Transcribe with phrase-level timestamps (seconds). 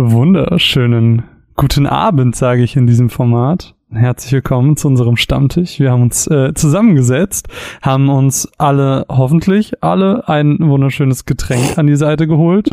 [0.00, 1.24] wunderschönen
[1.56, 3.74] guten Abend, sage ich in diesem Format.
[3.90, 5.80] Herzlich willkommen zu unserem Stammtisch.
[5.80, 7.48] Wir haben uns äh, zusammengesetzt,
[7.82, 12.70] haben uns alle, hoffentlich alle, ein wunderschönes Getränk an die Seite geholt.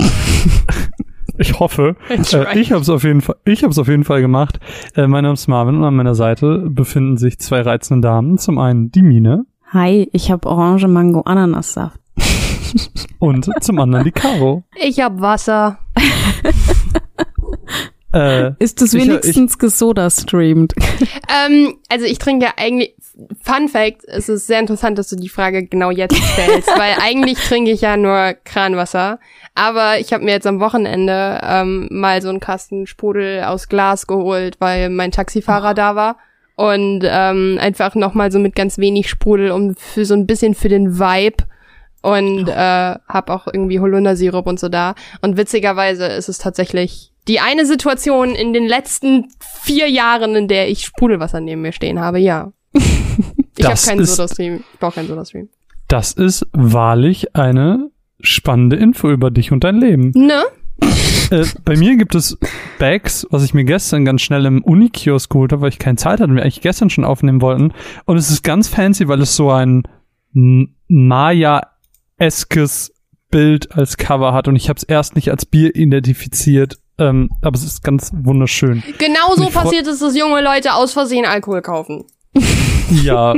[1.38, 1.96] ich hoffe.
[2.10, 3.38] Äh, ich habe es auf jeden Fall.
[3.44, 4.60] Ich habe es auf jeden Fall gemacht.
[4.96, 8.38] Äh, mein Name ist Marvin und an meiner Seite befinden sich zwei reizende Damen.
[8.38, 9.46] Zum einen die Mine.
[9.72, 12.00] Hi, ich habe Orange Mango Ananassaft.
[13.20, 14.64] Und zum anderen die Caro.
[14.76, 15.80] Ich hab Wasser.
[18.16, 20.74] Äh, ist es wenigstens gesoda streamt?
[21.28, 22.96] Ähm, also ich trinke eigentlich,
[23.42, 27.38] Fun Fact, es ist sehr interessant, dass du die Frage genau jetzt stellst, weil eigentlich
[27.40, 29.20] trinke ich ja nur Kranwasser.
[29.54, 34.08] Aber ich habe mir jetzt am Wochenende ähm, mal so einen Kasten Sprudel aus Glas
[34.08, 35.74] geholt, weil mein Taxifahrer oh.
[35.74, 36.18] da war.
[36.56, 40.70] Und ähm, einfach nochmal so mit ganz wenig Sprudel, um für so ein bisschen für
[40.70, 41.44] den Vibe
[42.06, 44.94] und äh, hab auch irgendwie Holundersirup und so da.
[45.22, 50.70] Und witzigerweise ist es tatsächlich die eine Situation in den letzten vier Jahren, in der
[50.70, 52.52] ich Sprudelwasser neben mir stehen habe, ja.
[53.58, 54.64] ich habe keinen Soda-Stream.
[54.74, 55.50] Ich brauche keinen Soda-Stream.
[55.88, 60.12] Das ist wahrlich eine spannende Info über dich und dein Leben.
[60.16, 60.44] Ne?
[61.32, 62.38] Äh, bei mir gibt es
[62.78, 66.20] Bags, was ich mir gestern ganz schnell im Unikiosk geholt habe, weil ich keine Zeit
[66.20, 67.74] hatte und wir eigentlich gestern schon aufnehmen wollten.
[68.06, 69.84] Und es ist ganz fancy, weil es so ein
[72.20, 72.92] Maya-eskes
[73.32, 77.58] Bild als Cover hat und ich habe es erst nicht als Bier identifiziert ähm, aber
[77.58, 78.82] es ist ganz wunderschön.
[79.00, 82.06] Genau so passiert es, dass junge Leute aus Versehen Alkohol kaufen.
[83.04, 83.34] Ja,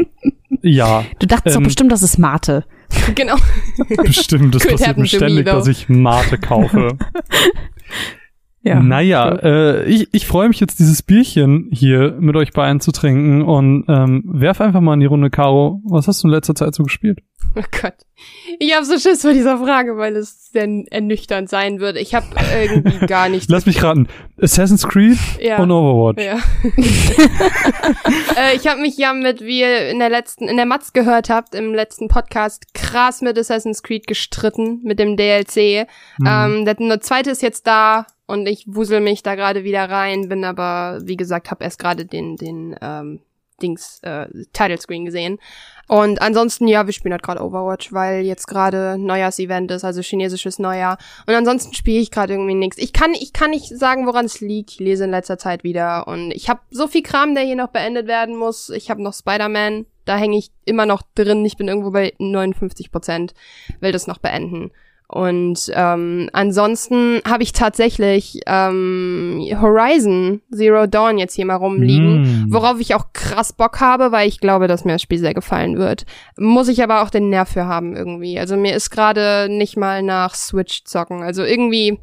[0.61, 1.05] ja.
[1.20, 2.66] Du dachtest ähm, doch bestimmt, das ist Mate.
[3.16, 3.38] Genau.
[4.03, 6.98] Bestimmt, das passiert mir ständig, dass ich Mate kaufe.
[8.67, 12.92] Ja, naja, äh, ich, ich freue mich jetzt, dieses Bierchen hier mit euch beiden zu
[12.92, 15.81] trinken und ähm, werf einfach mal in die Runde, Caro.
[15.86, 17.20] Was hast du in letzter Zeit so gespielt?
[17.58, 17.95] Oh Gott.
[18.59, 21.99] Ich habe so Schiss vor dieser Frage, weil es sehr ernüchternd sein würde.
[21.99, 23.49] Ich habe irgendwie gar nichts.
[23.49, 24.08] Lass mich raten.
[24.39, 25.58] Assassin's Creed ja.
[25.58, 26.23] und Overwatch.
[26.23, 26.36] Ja.
[28.37, 31.31] äh, ich habe mich ja mit, wie ihr in der letzten, in der Matz gehört
[31.31, 35.87] habt, im letzten Podcast krass mit Assassin's Creed gestritten, mit dem DLC.
[36.20, 36.27] Mhm.
[36.27, 40.30] Ähm, der, der zweite ist jetzt da und ich wusel mich da gerade wieder rein,
[40.30, 43.21] bin aber, wie gesagt, habe erst gerade den, den ähm,
[43.61, 45.39] Dings, äh, Title Screen gesehen.
[45.87, 50.59] Und ansonsten, ja, wir spielen halt gerade Overwatch, weil jetzt gerade Neujahrsevent ist, also chinesisches
[50.59, 50.97] Neujahr.
[51.25, 52.77] Und ansonsten spiele ich gerade irgendwie nichts.
[52.77, 54.71] Ich kann, ich kann nicht sagen, woran es liegt.
[54.71, 56.07] Ich lese in letzter Zeit wieder.
[56.07, 58.69] Und ich habe so viel Kram, der hier noch beendet werden muss.
[58.69, 61.45] Ich habe noch Spider-Man, da hänge ich immer noch drin.
[61.45, 63.33] Ich bin irgendwo bei 59 Prozent,
[63.79, 64.71] will das noch beenden.
[65.09, 72.53] Und ähm, ansonsten habe ich tatsächlich ähm, Horizon Zero Dawn jetzt hier mal rumliegen, mm.
[72.53, 75.77] worauf ich auch krass Bock habe, weil ich glaube, dass mir das Spiel sehr gefallen
[75.77, 76.05] wird.
[76.37, 78.37] Muss ich aber auch den Nerv für haben irgendwie.
[78.37, 81.23] Also mir ist gerade nicht mal nach Switch zocken.
[81.23, 81.99] Also irgendwie,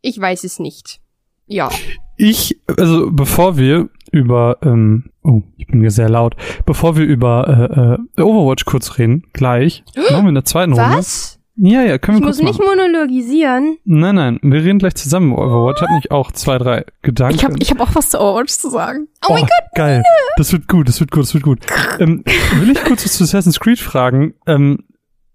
[0.00, 1.00] ich weiß es nicht.
[1.46, 1.70] Ja.
[2.16, 6.34] Ich, also bevor wir über, ähm, oh, ich bin hier sehr laut,
[6.66, 10.96] bevor wir über äh, äh, Overwatch kurz reden, gleich, machen wir in der zweiten Runde.
[10.96, 11.38] Was?
[11.56, 12.78] Ja, ja, können wir ich kurz muss nicht machen.
[12.78, 13.78] monologisieren.
[13.84, 15.82] Nein, nein, wir reden gleich zusammen Overwatch.
[15.82, 17.36] Hat nicht auch zwei, drei Gedanken.
[17.36, 19.08] Ich habe ich hab auch was zu Overwatch zu sagen.
[19.22, 19.50] Oh, oh mein Gott.
[19.76, 20.02] Geil.
[20.36, 21.60] Das wird gut, das wird gut, das wird gut.
[22.00, 22.24] ähm,
[22.56, 24.34] will ich kurz was zu Assassin's Creed fragen?
[24.46, 24.84] Ähm,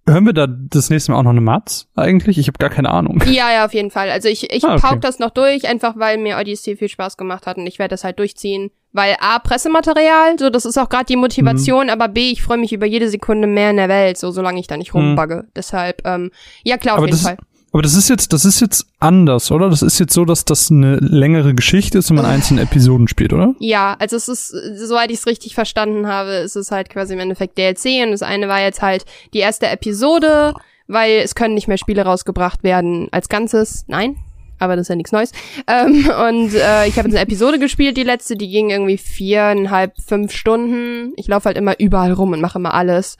[0.09, 2.39] Hören wir da das nächste Mal auch noch eine Matz eigentlich?
[2.39, 3.21] Ich habe gar keine Ahnung.
[3.27, 4.09] Ja, ja, auf jeden Fall.
[4.09, 4.81] Also ich, ich ah, okay.
[4.81, 7.91] pauk das noch durch, einfach weil mir Odyssey viel Spaß gemacht hat und ich werde
[7.91, 8.71] das halt durchziehen.
[8.91, 11.89] Weil A, Pressematerial, so das ist auch gerade die Motivation, mhm.
[11.91, 14.67] aber B, ich freue mich über jede Sekunde mehr in der Welt, so solange ich
[14.67, 15.43] da nicht rumbugge.
[15.43, 15.51] Mhm.
[15.55, 16.31] Deshalb, ähm,
[16.63, 17.37] ja klar, auf aber jeden Fall.
[17.71, 19.69] Aber das ist jetzt, das ist jetzt anders, oder?
[19.69, 23.31] Das ist jetzt so, dass das eine längere Geschichte ist und man einzelne Episoden spielt,
[23.31, 23.53] oder?
[23.59, 27.19] Ja, also es ist, soweit ich es richtig verstanden habe, ist es halt quasi im
[27.19, 30.55] Endeffekt DLC und das eine war jetzt halt die erste Episode,
[30.87, 33.85] weil es können nicht mehr Spiele rausgebracht werden als Ganzes.
[33.87, 34.15] Nein,
[34.59, 35.31] aber das ist ja nichts Neues.
[35.67, 39.93] Ähm, und äh, ich habe jetzt eine Episode gespielt, die letzte, die ging irgendwie viereinhalb,
[40.05, 41.13] fünf Stunden.
[41.15, 43.17] Ich laufe halt immer überall rum und mache immer alles.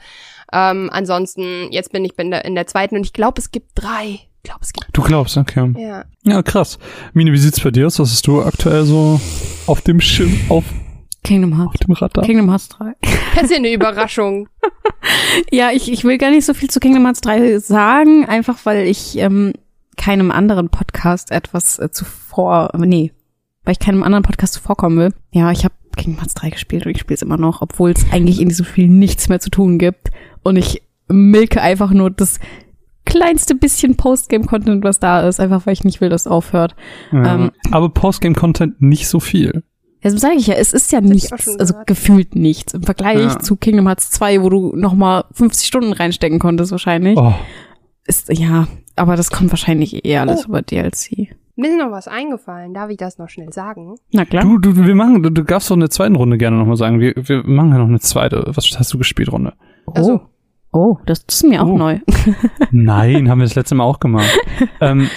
[0.52, 4.20] Ähm, ansonsten, jetzt bin ich bin in der zweiten und ich glaube, es gibt drei
[4.42, 4.88] glaube, es gibt.
[4.92, 5.72] Du glaubst, okay.
[5.76, 6.04] Ja.
[6.22, 6.78] Ja, krass.
[7.12, 7.98] Mine, wie sieht's bei dir aus?
[7.98, 9.20] Was hast du aktuell so
[9.66, 10.64] auf dem Schirm, auf
[11.22, 11.80] Kingdom Hearts.
[11.80, 12.24] Auf dem Radar?
[12.24, 12.94] Kingdom Hearts 3.
[13.34, 14.48] Das ist ja eine Überraschung.
[15.52, 18.86] ja, ich, ich will gar nicht so viel zu Kingdom Hearts 3 sagen, einfach weil
[18.86, 19.52] ich ähm,
[20.00, 23.12] keinem anderen Podcast etwas äh, zuvor, nee,
[23.64, 25.14] weil ich keinem anderen Podcast zuvorkommen will.
[25.30, 28.06] Ja, ich habe Kingdom Hearts 3 gespielt und ich spiele es immer noch, obwohl es
[28.10, 30.08] eigentlich in diesem Spiel nichts mehr zu tun gibt.
[30.42, 32.40] Und ich milke einfach nur das
[33.04, 36.74] kleinste bisschen Postgame-Content, was da ist, einfach weil ich nicht will, dass es aufhört.
[37.12, 39.64] Ja, ähm, aber Postgame-Content nicht so viel.
[40.02, 42.72] Ja, so sage ich ja, es ist ja nichts, also gefühlt nichts.
[42.72, 43.38] Im Vergleich ja.
[43.38, 47.18] zu Kingdom Hearts 2, wo du noch mal 50 Stunden reinstecken konntest wahrscheinlich.
[47.18, 47.34] Oh.
[48.06, 48.66] Ist, ja,
[48.96, 50.48] aber das kommt wahrscheinlich eher alles oh.
[50.48, 51.36] über DLC.
[51.56, 52.72] Mir ist noch was eingefallen.
[52.72, 53.96] Darf ich das noch schnell sagen?
[54.12, 54.42] Na klar.
[54.42, 57.00] Du, du, wir machen, du, du darfst doch eine zweite Runde gerne nochmal sagen.
[57.00, 58.50] Wir, wir machen ja noch eine zweite.
[58.54, 59.52] Was hast du gespielt, Runde?
[59.92, 60.22] Also,
[60.72, 61.76] Oh, das ist mir auch Oh.
[61.76, 61.98] neu.
[62.70, 64.30] Nein, haben wir das letzte Mal auch gemacht.
[64.80, 65.08] ähm,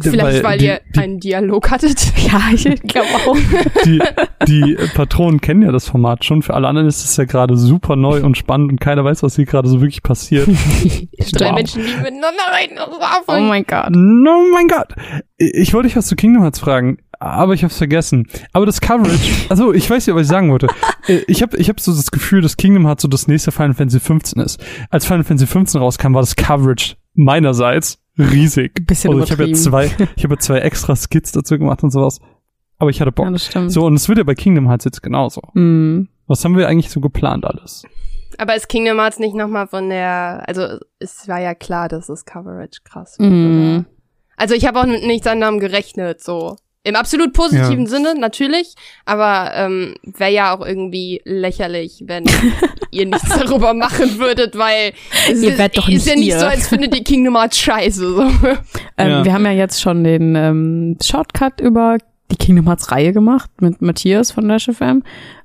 [0.00, 2.12] vielleicht, weil, die, ihr die, einen Dialog hattet.
[2.16, 3.36] ja, ich glaube auch.
[3.84, 4.00] die,
[4.46, 6.42] die Patronen kennen ja das Format schon.
[6.42, 9.36] Für alle anderen ist es ja gerade super neu und spannend und keiner weiß, was
[9.36, 10.46] hier gerade so wirklich passiert.
[10.46, 10.54] Drei
[11.50, 11.54] Wow.
[11.56, 12.76] Menschen, die miteinander reden.
[12.76, 13.88] Das war Oh mein Gott.
[13.90, 14.94] Oh mein Gott.
[15.36, 18.28] Ich wollte dich was zu Kingdom Hearts fragen, aber ich hab's vergessen.
[18.52, 20.68] Aber das Coverage, also ich weiß ja, was ich sagen wollte.
[21.08, 23.74] Äh, Ich habe ich hab so das Gefühl, dass Kingdom Hearts so das nächste Final
[23.74, 24.62] Fantasy 15 ist.
[24.90, 28.86] Als Final Fantasy 15 rauskam, war das Coverage meinerseits riesig.
[28.86, 29.86] Bisschen also ich habe ja zwei,
[30.16, 32.20] ich habe ja zwei extra Skits dazu gemacht und sowas.
[32.78, 33.26] Aber ich hatte Bock.
[33.26, 33.72] Ja, das stimmt.
[33.72, 35.42] So, und es wird ja bei Kingdom Hearts jetzt genauso.
[35.54, 36.08] Mm.
[36.26, 37.84] Was haben wir eigentlich so geplant alles?
[38.38, 42.24] Aber ist Kingdom Hearts nicht nochmal von der, also es war ja klar, dass das
[42.24, 43.30] Coverage krass wird.
[43.30, 43.84] Oder?
[44.36, 46.56] Also ich habe auch mit nichts anderem gerechnet, so.
[46.82, 47.90] Im absolut positiven Ja.
[47.90, 48.74] Sinne, natürlich.
[49.04, 52.24] Aber ähm, wäre ja auch irgendwie lächerlich, wenn
[52.90, 54.92] ihr nichts darüber machen würdet, weil
[55.30, 56.38] es Ihr ist, doch ist nicht ja nicht ihr.
[56.38, 58.14] so, als findet ihr Kingdom Hearts scheiße.
[58.14, 58.22] So.
[58.96, 59.24] Ähm, Ja.
[59.24, 61.98] Wir haben ja jetzt schon den ähm, Shortcut über
[62.30, 65.02] die Kingdom Hearts Reihe gemacht mit Matthias von Dash FM.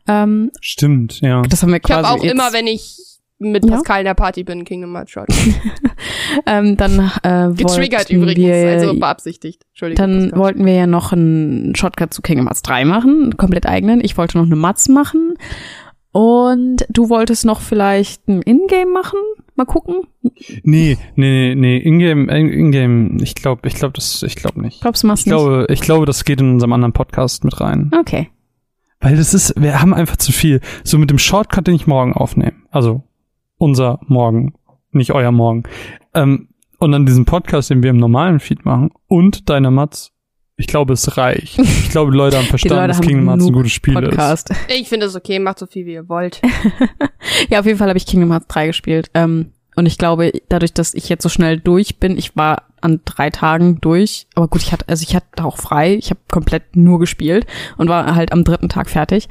[0.08, 1.42] Ähm, Stimmt, ja.
[1.42, 2.96] das haben wir Ich quasi habe auch immer, wenn ich
[3.51, 3.71] mit Ja.
[3.71, 5.30] Pascal in der Party bin, Kingdom Hearts Short.
[6.45, 9.63] ähm, dann äh, Getriggert wollten übrigens, wir, also beabsichtigt.
[9.71, 10.06] Entschuldigung.
[10.06, 10.39] Dann Pascal.
[10.39, 14.03] wollten wir ja noch einen Shortcut zu Kingdom Hearts 3 machen, einen komplett eigenen.
[14.03, 15.36] Ich wollte noch eine Matz machen.
[16.12, 19.19] Und du wolltest noch vielleicht ein Ingame machen?
[19.57, 20.03] Mal gucken.
[20.63, 24.81] Nee, nee, nee, Ingame, Ingame, ich glaube, ich glaube das, ich glaube nicht.
[24.81, 27.89] Glaubst du, machst Ich glaube, ich glaube, das geht in unserem anderen Podcast mit rein.
[27.92, 28.00] nicht?
[28.00, 28.30] Okay.
[29.01, 30.62] Weil das ist, wir haben einfach zu viel.
[30.83, 32.53] So mit dem Shortcut, den ich morgen aufnehme.
[32.71, 33.03] Also
[33.66, 34.54] unser Morgen,
[34.92, 35.64] nicht euer Morgen.
[36.14, 40.12] Ähm, und dann diesen Podcast, den wir im normalen Feed machen und deine Mats.
[40.56, 41.58] Ich glaube, es reicht.
[41.58, 43.96] Ich glaube, die Leute haben verstanden, Leute dass haben Kingdom Hearts ein genug gutes Spiel
[43.96, 44.54] Podcast.
[44.68, 46.42] Ich finde es okay, macht so viel wie ihr wollt.
[47.50, 49.10] Ja, auf jeden Fall habe ich Kingdom Hearts 3 gespielt.
[49.16, 53.02] Ähm, und ich glaube, dadurch, dass ich jetzt so schnell durch bin, ich war an
[53.04, 54.28] drei Tagen durch.
[54.36, 55.96] Aber gut, ich hatte, also ich hatte auch frei.
[55.96, 57.48] Ich habe komplett nur gespielt
[57.78, 59.28] und war halt am dritten Tag fertig.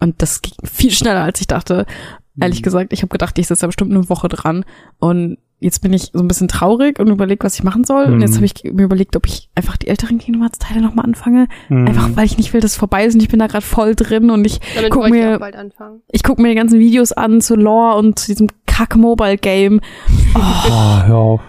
[0.00, 1.86] Und das ging viel schneller, als ich dachte.
[2.40, 2.64] Ehrlich Mhm.
[2.64, 4.64] gesagt, ich habe gedacht, ich sitze da bestimmt eine Woche dran.
[4.98, 8.06] Und jetzt bin ich so ein bisschen traurig und überlege, was ich machen soll.
[8.06, 8.36] Und jetzt Mhm.
[8.36, 11.46] habe ich mir überlegt, ob ich einfach die älteren Kingdom Hearts Teile nochmal anfange.
[11.68, 11.86] Mhm.
[11.86, 13.14] Einfach, weil ich nicht will, dass es vorbei ist.
[13.14, 15.40] Und ich bin da gerade voll drin und ich Damit Guck ich mir-
[16.10, 19.80] ich gucke mir die ganzen Videos an zu Lore und zu diesem Kack-Mobile-Game.
[20.34, 21.40] Oh, hör auf.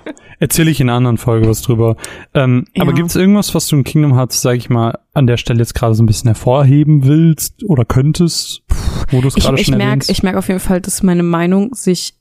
[0.45, 1.95] Erzähle ich in einer anderen Folge was drüber.
[2.35, 2.83] Ähm, Ja.
[2.83, 5.57] Aber gibt es irgendwas, was du in Kingdom Hearts, sag ich mal, an der Stelle
[5.57, 8.61] jetzt gerade so ein bisschen hervorheben willst oder könntest,
[9.09, 10.09] wo du es Ich, gerade ich schon merke erwähnst?
[10.11, 12.13] ich merk auf jeden Fall, dass meine Meinung sich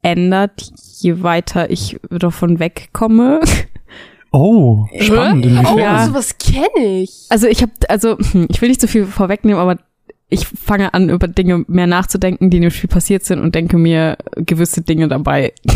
[0.00, 0.70] ändert,
[1.00, 3.40] je weiter ich davon wegkomme.
[4.30, 5.46] oh, spannend.
[5.46, 5.66] Hä?
[5.74, 5.78] Oh?
[5.78, 6.06] Ja.
[6.06, 7.26] sowas kenne ich.
[7.30, 9.78] Also ich habe, also hm, ich will nicht zu viel vorwegnehmen, aber
[10.28, 13.76] ich fange an, über Dinge mehr nachzudenken, die in dem Spiel passiert sind und denke
[13.76, 15.52] mir gewisse Dinge dabei.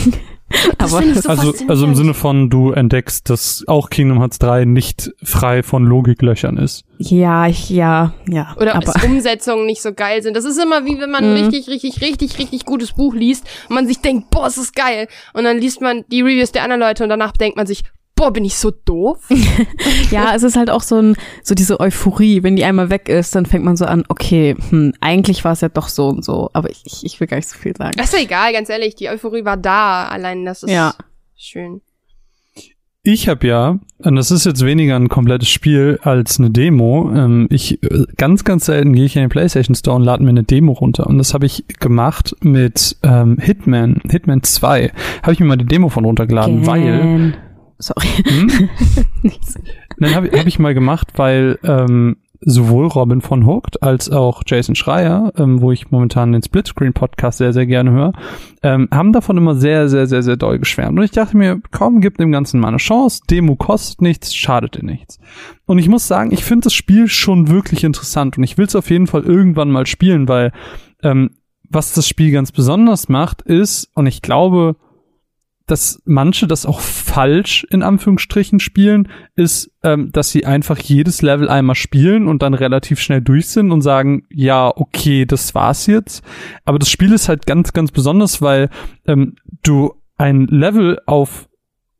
[0.78, 4.64] Das aber so Also, also im Sinne von, du entdeckst, dass auch Kingdom Hearts 3
[4.64, 6.84] nicht frei von Logiklöchern ist.
[6.98, 8.54] ja, ich, ja, ja.
[8.60, 10.36] Oder aber dass Umsetzungen nicht so geil sind.
[10.36, 11.48] Das ist immer wie wenn man ein Mhm.
[11.48, 15.08] richtig, richtig, richtig, richtig gutes Buch liest und man sich denkt, boah, es ist geil.
[15.34, 17.82] Und dann liest man die Reviews der anderen Leute und danach denkt man sich,
[18.16, 19.18] boah, bin ich so doof.
[20.10, 23.34] Ja, es ist halt auch so ein, so diese Euphorie, wenn die einmal weg ist,
[23.34, 26.48] dann fängt man so an, okay, hm, eigentlich war es ja doch so und so,
[26.52, 27.92] aber ich, ich, ich will gar nicht so viel sagen.
[27.96, 28.94] Das ist egal, ganz ehrlich.
[28.94, 30.04] Die Euphorie war da.
[30.06, 30.94] Allein das ist Ja.
[31.36, 31.80] schön.
[33.02, 37.46] Ich habe ja, und das ist jetzt weniger ein komplettes Spiel als eine Demo, ähm,
[37.50, 40.42] ich äh, ganz, ganz selten gehe ich in den PlayStation Store und lade mir eine
[40.42, 41.06] Demo runter.
[41.06, 44.90] Und das habe ich gemacht mit ähm, Hitman, Hitman 2.
[45.22, 47.36] Habe ich mir mal die Demo von runtergeladen, weil Gern.
[47.78, 48.06] Sorry.
[48.24, 48.68] Hm?
[49.98, 54.74] Dann habe hab ich mal gemacht, weil ähm, sowohl Robin von Hooked als auch Jason
[54.74, 58.12] Schreier, ähm, wo ich momentan den Splitscreen-Podcast sehr, sehr gerne höre,
[58.62, 60.98] ähm, haben davon immer sehr, sehr, sehr, sehr doll geschwärmt.
[60.98, 63.22] Und ich dachte mir, komm, gib dem Ganzen mal eine Chance.
[63.30, 65.18] Demo kostet nichts, schadet dir nichts.
[65.66, 68.76] Und ich muss sagen, ich finde das Spiel schon wirklich interessant und ich will es
[68.76, 70.52] auf jeden Fall irgendwann mal spielen, weil
[71.02, 71.30] ähm,
[71.68, 74.76] was das Spiel ganz besonders macht, ist, und ich glaube,
[75.66, 81.48] dass manche das auch falsch in Anführungsstrichen spielen, ist, ähm, dass sie einfach jedes Level
[81.48, 86.24] einmal spielen und dann relativ schnell durch sind und sagen, ja, okay, das war's jetzt.
[86.64, 88.70] Aber das Spiel ist halt ganz, ganz besonders, weil
[89.06, 91.48] ähm, du ein Level auf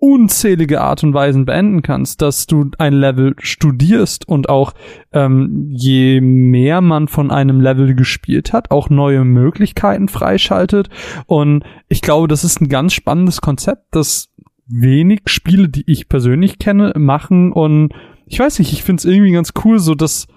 [0.07, 4.73] unzählige Art und Weisen beenden kannst, dass du ein Level studierst und auch
[5.13, 10.91] ähm, je mehr man von einem Level gespielt hat, auch neue Möglichkeiten freischaltet.
[11.27, 14.33] Und ich glaube, das ist ein ganz spannendes Konzept, das
[14.69, 17.93] wenig Spiele, die ich persönlich kenne, machen und
[18.27, 20.29] ich weiß nicht, ich find's irgendwie ganz cool, so dass,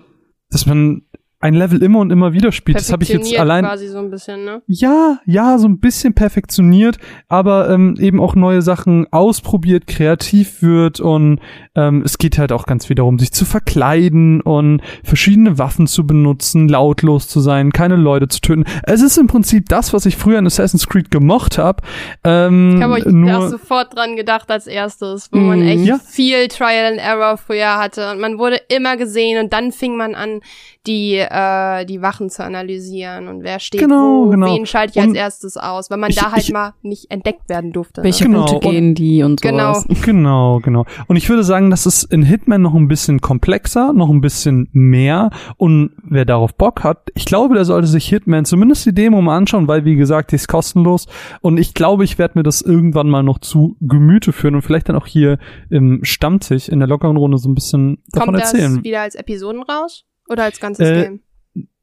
[0.50, 1.04] dass man
[1.42, 2.78] ein Level immer und immer wieder spielt.
[2.78, 3.64] Das habe ich jetzt allein.
[3.64, 4.62] quasi so ein bisschen, ne?
[4.68, 6.98] Ja, ja, so ein bisschen perfektioniert,
[7.30, 11.40] aber ähm, eben auch neue Sachen ausprobiert, kreativ wird und
[11.76, 16.06] ähm, es geht halt auch ganz viel darum, sich zu verkleiden und verschiedene Waffen zu
[16.06, 18.66] benutzen, lautlos zu sein, keine Leute zu töten.
[18.84, 21.82] Es ist im Prinzip das, was ich früher in Assassin's Creed gemocht habe.
[22.26, 26.00] Ähm, Ich habe euch nur da sofort dran gedacht als erstes, wo man echt Ja.
[26.06, 30.16] viel Trial and Error früher hatte und man wurde immer gesehen und dann fing man
[30.16, 30.42] an,
[30.90, 34.48] die äh, die Wachen zu analysieren und wer steht Genau, wo, genau.
[34.56, 37.10] wen schalte ich als Und erstes aus, weil man ich- da halt ich- mal nicht
[37.12, 38.04] entdeckt werden durfte.
[38.04, 39.76] Welche Genau, Route und- gehen die und Genau.
[39.76, 39.86] sowas.
[40.10, 40.86] Genau, genau.
[41.08, 44.68] Und ich würde sagen, das ist in Hitman noch ein bisschen komplexer, noch ein bisschen
[44.72, 45.30] mehr.
[45.58, 49.38] Und wer darauf Bock hat, ich glaube, der sollte sich Hitman zumindest die Demo mal
[49.38, 51.06] anschauen, weil wie gesagt, die ist kostenlos.
[51.42, 54.90] Und ich glaube, ich werde mir das irgendwann mal noch zu Gemüte führen und vielleicht
[54.90, 55.38] dann auch hier
[55.70, 58.84] im Stammtisch in der lockeren Runde so ein bisschen davon Kommt das erzählen.
[58.84, 61.20] wieder als Episoden raus oder als ganzes Äh, Game?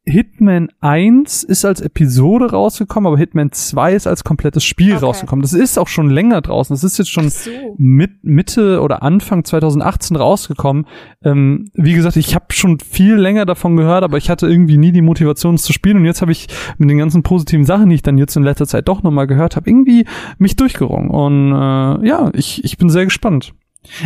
[0.08, 5.04] Hitman 1 ist als Episode rausgekommen, aber Hitman 2 ist als komplettes Spiel Okay.
[5.04, 5.42] rausgekommen.
[5.42, 6.72] Das ist auch schon länger draußen.
[6.72, 7.50] Das ist jetzt schon so.
[7.76, 10.86] mit, Mitte oder Anfang 2018 rausgekommen.
[11.24, 14.92] Ähm, wie gesagt, ich habe schon viel länger davon gehört, aber ich hatte irgendwie nie
[14.92, 15.96] die Motivation es zu spielen.
[15.96, 16.46] Und jetzt habe ich
[16.78, 19.56] mit den ganzen positiven Sachen, die ich dann jetzt in letzter Zeit doch nochmal gehört
[19.56, 20.06] habe, irgendwie
[20.38, 21.10] mich durchgerungen.
[21.10, 23.54] Und äh, ja, ich, ich bin sehr gespannt.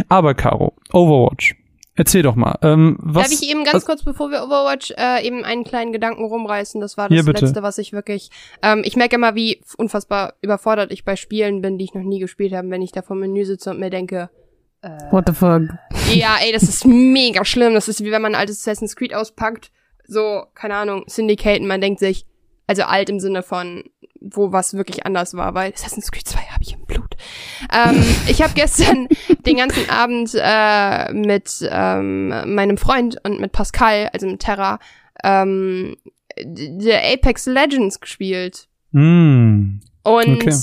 [0.08, 1.56] Aber Caro, Overwatch.
[1.96, 2.56] Erzähl doch mal.
[2.62, 5.92] Ähm, was, Darf ich eben ganz was, kurz, bevor wir Overwatch äh, eben einen kleinen
[5.92, 6.80] Gedanken rumreißen?
[6.80, 8.30] Das war das Ja, letzte, was ich wirklich.
[8.62, 12.20] Ähm, ich merke immer, wie unfassbar überfordert ich bei Spielen bin, die ich noch nie
[12.20, 14.30] gespielt habe, wenn ich da vom Menü sitze und mir denke,
[15.10, 15.62] What the fuck?
[16.14, 17.74] ja, ey, das ist mega schlimm.
[17.74, 19.70] Das ist wie wenn man ein altes Assassin's Creed auspackt.
[20.06, 22.24] So, keine Ahnung, Syndicate und man denkt sich,
[22.66, 23.84] also alt im Sinne von,
[24.20, 27.09] wo was wirklich anders war, weil Assassin's Creed 2 habe ich im Blut.
[27.72, 29.08] Ähm, ich habe gestern
[29.46, 34.78] den ganzen Abend äh, mit ähm, meinem Freund und mit Pascal, also mit Terra,
[35.22, 35.96] ähm,
[36.42, 38.68] der Apex Legends gespielt.
[38.92, 40.54] Hm, Und Okay.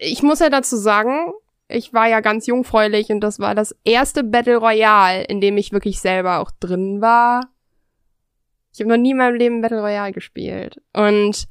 [0.00, 1.32] ich muss ja dazu sagen,
[1.68, 5.72] ich war ja ganz jungfräulich und das war das erste Battle Royale, in dem ich
[5.72, 7.48] wirklich selber auch drin war.
[8.72, 10.82] Ich habe noch nie in meinem Leben Battle Royale gespielt.
[10.92, 11.46] Und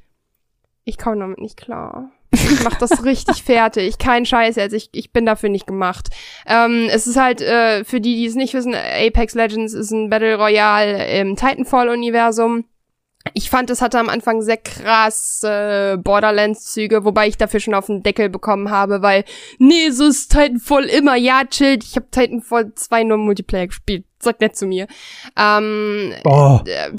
[0.83, 2.11] ich komme damit nicht klar.
[2.53, 3.97] Ich mach das richtig fertig.
[3.97, 4.73] Kein Scheiß jetzt.
[4.73, 6.09] Ich, ich bin dafür nicht gemacht.
[6.45, 10.09] Ähm, es ist halt, äh, für die, die es nicht wissen, Apex Legends ist ein
[10.09, 12.65] Battle Royale im Titanfall-Universum.
[13.33, 17.85] Ich fand, es hatte am Anfang sehr krass äh, Borderlands-Züge, wobei ich dafür schon auf
[17.85, 19.23] den Deckel bekommen habe, weil,
[19.59, 24.41] nee, so ist Titanfall immer, ja, chillt, ich habe Titanfall 2 nur Multiplayer gespielt, sagt
[24.41, 24.87] nett zu mir.
[25.37, 26.91] Ähm, oh, äh,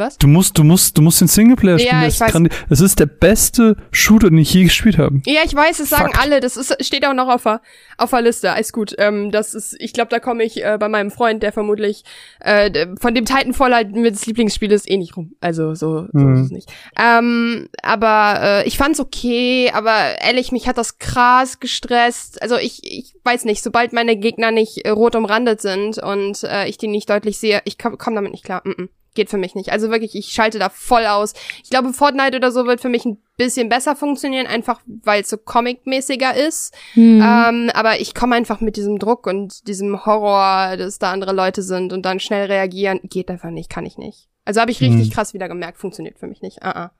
[0.00, 0.18] was?
[0.18, 2.02] du musst, du musst, du musst den Singleplayer Ja, spielen.
[2.08, 2.66] ich das, ist weiß.
[2.68, 5.20] das ist der beste Shooter, den ich je gespielt habe.
[5.26, 6.40] Ja, ich weiß, es sagen alle.
[6.40, 7.60] Das ist, steht auch noch auf der,
[7.98, 8.50] auf der Liste.
[8.52, 8.94] Alles gut.
[8.98, 12.02] Ähm, das ist, ich glaube, da komme ich äh, bei meinem Freund, der vermutlich
[12.40, 15.34] äh, von dem Titanfall halt mit das Lieblingsspiel ist, eh nicht rum.
[15.40, 16.34] Also so, so Mhm.
[16.34, 16.72] ist es nicht.
[16.98, 22.40] Ähm, aber äh, ich fand's okay, aber ehrlich, mich hat das krass gestresst.
[22.42, 26.66] Also ich, ich weiß nicht, sobald meine Gegner nicht äh, rot umrandet sind und äh,
[26.68, 28.62] ich die nicht deutlich sehe, ich komme komm damit nicht klar.
[28.64, 28.88] Mm -mm.
[29.14, 29.72] Geht für mich nicht.
[29.72, 31.34] Also wirklich, ich schalte da voll aus.
[31.64, 35.28] Ich glaube, Fortnite oder so wird für mich ein bisschen besser funktionieren, einfach weil es
[35.28, 36.74] so comic-mäßiger ist.
[36.92, 37.20] Hm.
[37.20, 41.62] Ähm, aber ich komme einfach mit diesem Druck und diesem Horror, dass da andere Leute
[41.62, 44.28] sind und dann schnell reagieren, geht einfach nicht, kann ich nicht.
[44.44, 45.10] Also habe ich richtig Hm.
[45.12, 46.58] krass wieder gemerkt, funktioniert für mich nicht.
[46.58, 46.90] Uh -uh.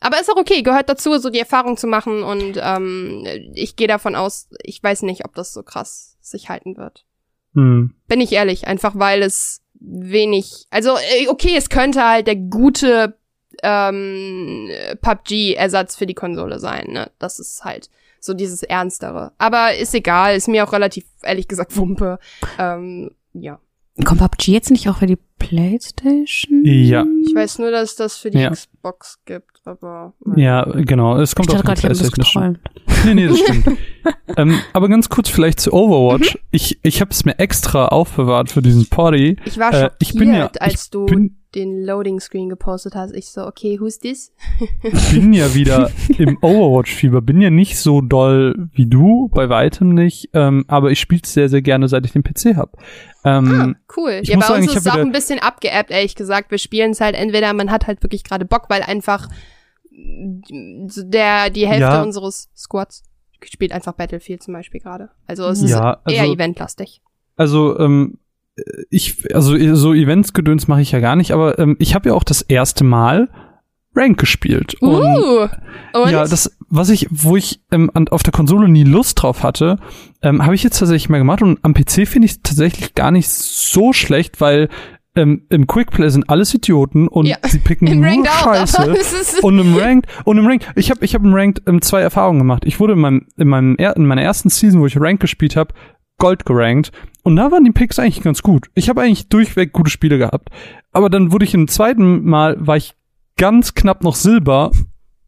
[0.00, 3.88] Aber ist auch okay, gehört dazu, so die Erfahrung zu machen und ähm, ich gehe
[3.88, 7.04] davon aus, ich weiß nicht, ob das so krass sich halten wird.
[7.54, 7.94] Hm.
[8.06, 13.16] Bin ich ehrlich, einfach weil es wenig, also äh, okay, es könnte halt der gute
[13.62, 14.68] ähm,
[15.00, 17.10] PUBG-Ersatz für die Konsole sein, ne?
[17.18, 17.90] Das ist halt
[18.20, 19.32] so dieses Ernstere.
[19.38, 22.18] Aber ist egal, ist mir auch relativ, ehrlich gesagt, Wumpe.
[22.58, 23.58] Ähm, ja.
[24.04, 26.62] Kommt PUBG jetzt nicht auch für die Playstation?
[26.64, 27.04] Ja.
[27.26, 28.50] Ich weiß nur, dass es das für die Ja.
[28.50, 30.12] Xbox gibt, aber.
[30.34, 31.18] Ja, genau.
[31.18, 32.58] Es Ich kommt die ich habe das PlayStation.
[33.06, 33.66] Nee, nee, das stimmt.
[34.36, 36.38] ähm, aber ganz kurz vielleicht zu Overwatch.
[36.50, 39.36] Ich, ich habe es mir extra aufbewahrt für diesen Party.
[39.44, 43.14] Ich war Äh, schockiert, ich bin ja- als du bin- den Loading Screen gepostet hast.
[43.14, 44.30] Ich so, okay, who's this?
[44.82, 47.22] Ich bin ja wieder im Overwatch-Fieber.
[47.22, 50.28] Bin ja nicht so doll wie du, bei weitem nicht.
[50.34, 52.76] Ähm, aber ich spiele sehr, sehr gerne, seit ich den PC hab.
[53.24, 54.18] Ähm, Ah, cool.
[54.22, 56.50] ich Ja, bei uns ist es auch ein bisschen abgeappt, ehrlich gesagt.
[56.50, 59.28] Wir spielen es halt entweder, man hat halt wirklich gerade Bock, weil einfach
[59.96, 62.02] der, die Hälfte Ja.
[62.02, 63.02] unseres Squads
[63.44, 65.10] spielt einfach Battlefield zum Beispiel gerade.
[65.26, 67.00] Also es ist Ja, also- eher eventlastig.
[67.36, 68.18] Also, ähm,
[68.90, 72.24] ich, also so Events-Gedöns mache ich ja gar nicht, aber ähm, ich habe ja auch
[72.24, 73.28] das erste Mal
[73.94, 74.74] Rank gespielt.
[74.80, 75.48] Und Uh,
[75.98, 76.10] und?
[76.10, 79.78] ja, das, was ich, wo ich ähm, an, auf der Konsole nie Lust drauf hatte,
[80.22, 83.10] ähm, habe ich jetzt tatsächlich mal gemacht und am PC finde ich es tatsächlich gar
[83.10, 84.68] nicht so schlecht, weil
[85.16, 88.90] ähm, im Quickplay sind alles Idioten und Ja, sie picken Im nur Ranked auch, Scheiße.
[89.00, 91.82] es ist, Und im Ranked, und im Ranked, ich habe ich hab im Ranked ähm,
[91.82, 92.62] zwei Erfahrungen gemacht.
[92.66, 95.74] Ich wurde in meinem, in meinem in meiner ersten Season, wo ich Ranked gespielt habe,
[96.18, 96.92] Gold gerankt.
[97.22, 98.68] Und da waren die Picks eigentlich ganz gut.
[98.74, 100.50] Ich habe eigentlich durchweg gute Spiele gehabt.
[100.92, 102.94] Aber dann wurde ich im zweiten Mal, war ich
[103.36, 104.70] ganz knapp noch Silber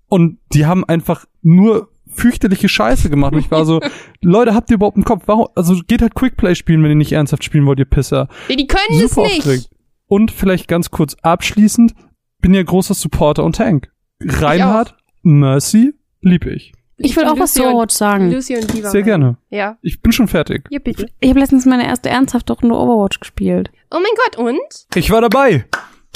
[0.08, 3.34] und die haben einfach nur fürchterliche Scheiße gemacht.
[3.34, 3.80] Und ich war so,
[4.22, 5.24] Leute, habt ihr überhaupt einen Kopf?
[5.26, 5.48] Warum?
[5.54, 8.28] Also geht halt Quickplay spielen, wenn ihr nicht ernsthaft spielen wollt, ihr Pisser.
[8.48, 9.38] die, die können es Super nicht.
[9.40, 9.70] aufgeregt.
[10.08, 11.94] Und vielleicht ganz kurz abschließend,
[12.40, 13.90] bin ja großer Supporter und Tank.
[14.22, 16.72] Reinhard, Mercy, lieb ich.
[16.96, 18.32] Ich will auch was zu Overwatch sagen.
[18.32, 18.90] Lucy und Diva.
[18.90, 19.36] Sehr gerne.
[19.50, 19.78] Ja.
[19.82, 20.64] Ich bin schon fertig.
[20.70, 21.08] Ja, bitte.
[21.20, 23.70] Ich habe letztens meine erste ernsthafte Runde Overwatch gespielt.
[23.92, 24.96] Oh mein Gott, und?
[24.96, 25.66] Ich war dabei.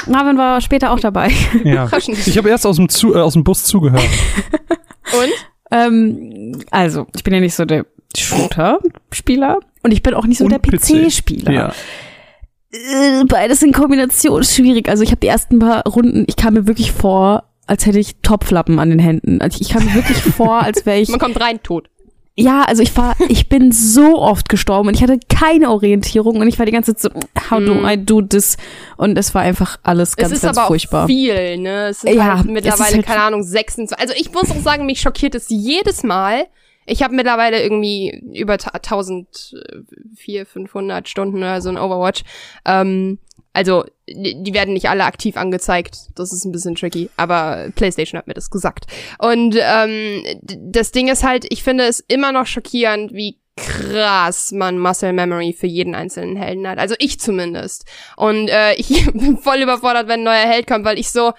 [0.08, 1.30] Marvin war später auch dabei.
[1.64, 1.88] Ja.
[1.96, 4.02] Ich habe erst aus dem, Zu äh, aus dem Bus zugehört.
[5.12, 5.32] Und?
[5.70, 10.44] ähm, also, ich bin ja nicht so der Shooter-Spieler und ich bin auch nicht so
[10.44, 11.06] Und der PC.
[11.06, 11.52] PC-Spieler.
[11.52, 11.72] Ja.
[12.72, 14.88] Äh, Beides in Kombination schwierig.
[14.88, 18.16] Also ich habe die ersten paar Runden, ich kam mir wirklich vor, als hätte ich
[18.22, 19.40] Topflappen an den Händen.
[19.40, 21.88] Also ich kam mir wirklich vor, als wäre ich Man kommt rein, tot.
[22.34, 26.48] Ja, also ich war, ich bin so oft gestorben und ich hatte keine Orientierung und
[26.48, 27.84] ich war die ganze Zeit so, how do Mm.
[27.86, 28.56] I do this?
[28.96, 31.02] Und es war einfach alles ganz, es ist ganz aber furchtbar.
[31.04, 31.88] auch viel, ne?
[31.88, 33.98] Es sind Ja, halt mittlerweile, ist halt- keine Ahnung, 26.
[34.00, 36.46] Also ich muss auch sagen, mich schockiert es jedes Mal.
[36.86, 42.22] Ich habe mittlerweile irgendwie über ta- 1400, 500 Stunden oder so in Overwatch.
[42.64, 43.18] Ähm,
[43.54, 45.96] also, die werden nicht alle aktiv angezeigt.
[46.14, 47.10] Das ist ein bisschen tricky.
[47.16, 48.86] Aber PlayStation hat mir das gesagt.
[49.18, 54.78] Und ähm, das Ding ist halt, ich finde es immer noch schockierend, wie krass man
[54.78, 56.78] Muscle Memory für jeden einzelnen Helden hat.
[56.78, 57.84] Also ich zumindest.
[58.16, 61.32] Und äh, ich bin voll überfordert, wenn ein neuer Held kommt, weil ich so,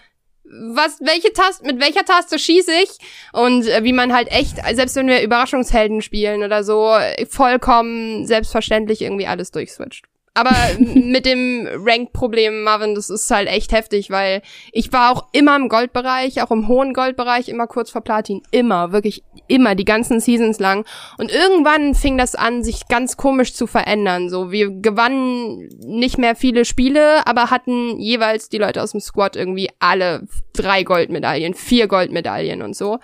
[0.74, 2.89] was, welche Taste, mit welcher Taste schieße ich?
[3.31, 6.96] Und äh, wie man halt echt, selbst wenn wir Überraschungshelden spielen oder so,
[7.29, 10.05] vollkommen selbstverständlich irgendwie alles durchswitcht.
[10.35, 14.41] Aber mit dem Rank-Problem, Marvin, das ist halt echt heftig, weil
[14.72, 18.41] ich war auch immer im Goldbereich, auch im hohen Goldbereich, immer kurz vor Platin.
[18.50, 20.85] Immer, wirklich immer, die ganzen Seasons lang.
[21.17, 24.29] Und irgendwann fing das an, sich ganz komisch zu verändern.
[24.29, 29.35] So, wir gewannen nicht mehr viele Spiele, aber hatten jeweils die Leute aus dem Squad
[29.35, 33.00] irgendwie alle drei Goldmedaillen, vier Goldmedaillen und so.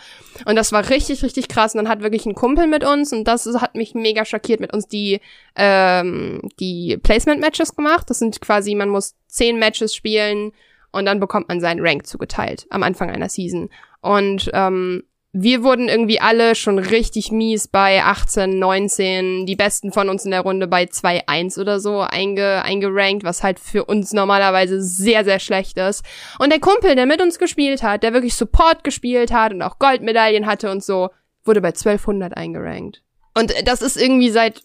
[0.46, 1.76] Und das war richtig, richtig krass.
[1.76, 4.74] Und dann hat wirklich ein Kumpel mit uns, und das hat mich mega schockiert, mit
[4.74, 5.20] uns die,
[5.56, 8.10] ähm, die Placement-Matches gemacht.
[8.10, 10.52] Das sind quasi, man muss zehn Matches spielen
[10.92, 13.70] und dann bekommt man seinen Rank zugeteilt am Anfang einer Season.
[14.02, 20.10] Und ähm, wir wurden irgendwie alle schon richtig mies bei 18, 19, die besten von
[20.10, 24.82] uns in der Runde bei 2-1 oder so einge, eingerankt, was halt für uns normalerweise
[24.82, 26.04] sehr, sehr schlecht ist.
[26.40, 29.78] Und der Kumpel, der mit uns gespielt hat, der wirklich Support gespielt hat und auch
[29.78, 31.10] Goldmedaillen hatte und so,
[31.44, 33.04] wurde bei 1200 eingerankt.
[33.40, 34.64] Und das ist irgendwie seit,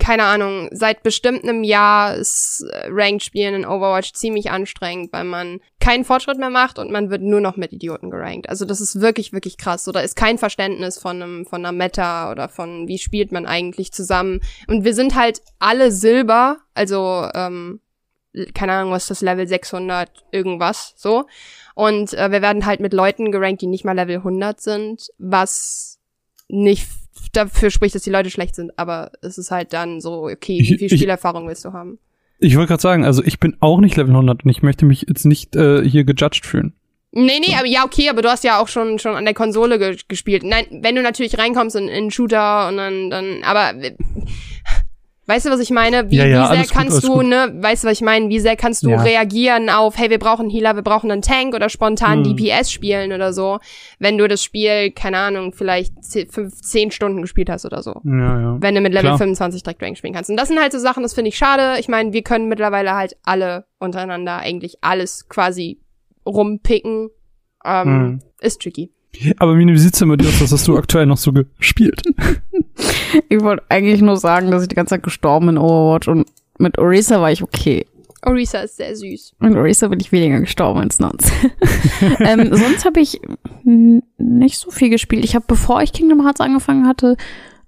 [0.00, 5.22] keine Ahnung, seit bestimmt einem Jahr ist äh, Ranked Spielen in Overwatch ziemlich anstrengend, weil
[5.22, 8.48] man keinen Fortschritt mehr macht und man wird nur noch mit Idioten gerankt.
[8.48, 9.84] Also das ist wirklich, wirklich krass.
[9.84, 13.46] So, da ist kein Verständnis von einem, von einer Meta oder von wie spielt man
[13.46, 14.40] eigentlich zusammen.
[14.66, 17.80] Und wir sind halt alle Silber, also, ähm,
[18.54, 21.26] keine Ahnung, was ist das Level 600 irgendwas, so.
[21.76, 26.00] Und äh, wir werden halt mit Leuten gerankt, die nicht mal Level 100 sind, was
[26.48, 26.88] nicht
[27.36, 30.60] dafür spricht, dass die Leute schlecht sind, aber es ist halt dann so, okay, wie
[30.62, 31.98] Ich- viel ich- Spielerfahrung willst du haben?
[32.38, 35.06] Ich wollte gerade sagen, also ich bin auch nicht Level 100 und ich möchte mich
[35.08, 36.74] jetzt nicht äh, hier gejudged fühlen.
[37.12, 39.78] Nee, nee, aber ja, okay, aber du hast ja auch schon schon an der Konsole
[39.78, 40.42] ge gespielt.
[40.42, 43.72] Nein, wenn du natürlich reinkommst in, in Shooter und dann, dann, aber
[45.26, 46.10] weißt du, was ich meine?
[46.10, 47.26] Wie, Ja, ja, wie sehr gut, kannst alles du, gut.
[47.26, 48.28] ne, weißt du, was ich meine?
[48.28, 49.02] Wie sehr kannst du Ja.
[49.02, 52.36] reagieren auf, hey, wir brauchen Healer, wir brauchen einen Tank oder spontan Hm.
[52.36, 53.58] DPS spielen oder so,
[53.98, 55.92] wenn du das Spiel, keine Ahnung, vielleicht
[56.30, 58.00] fünf, zehn Stunden gespielt hast oder so.
[58.04, 58.56] Ja, ja.
[58.60, 59.18] wenn du mit Level Klar.
[59.18, 60.30] 25 direkt Rank spielen kannst.
[60.30, 61.78] Und das sind halt so Sachen, das finde ich schade.
[61.80, 65.80] Ich meine, wir können mittlerweile halt alle untereinander eigentlich alles quasi
[66.26, 67.10] rumpicken.
[67.64, 68.22] Ähm, Mhm.
[68.40, 68.92] Ist tricky.
[69.38, 70.40] Aber Mine, wie sieht's denn bei dir aus?
[70.40, 72.02] Was hast du aktuell noch so gespielt?
[73.28, 76.26] Ich wollte eigentlich nur sagen, dass ich die ganze Zeit gestorben bin in Overwatch und
[76.58, 77.86] mit Orisa war ich okay.
[78.22, 79.36] Orisa ist sehr süß.
[79.38, 81.32] Mit Orisa bin ich weniger gestorben als sonst.
[82.20, 83.20] ähm, sonst habe ich
[83.64, 85.24] nicht so viel gespielt.
[85.24, 87.16] Ich habe, bevor ich Kingdom Hearts angefangen hatte,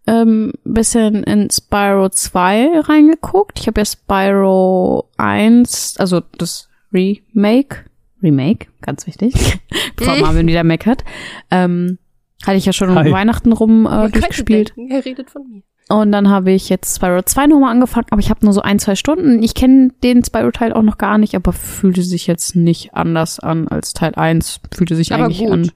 [0.06, 3.60] ähm, bisschen in Spyro 2 reingeguckt.
[3.60, 7.84] Ich habe ja Spyro 1, also das Remake,
[8.22, 9.58] Remake, ganz wichtig,
[9.96, 10.16] bevor.
[10.16, 11.04] Marvin wieder meckert,
[11.50, 11.98] ähm,
[12.46, 13.10] hatte ich ja schon um Hi.
[13.10, 14.76] Weihnachten rum äh, durchgespielt.
[14.76, 15.62] denken, er redet von mir.
[15.90, 18.78] Und dann habe ich jetzt Spyro 2 nochmal angefangen, aber ich habe nur so ein,
[18.78, 19.42] zwei Stunden.
[19.42, 23.68] Ich kenne den Spyro-Teil auch noch gar nicht, aber fühlte sich jetzt nicht anders an
[23.68, 24.60] als Teil 1.
[24.74, 25.50] Fühlte sich Aber eigentlich gut.
[25.50, 25.70] an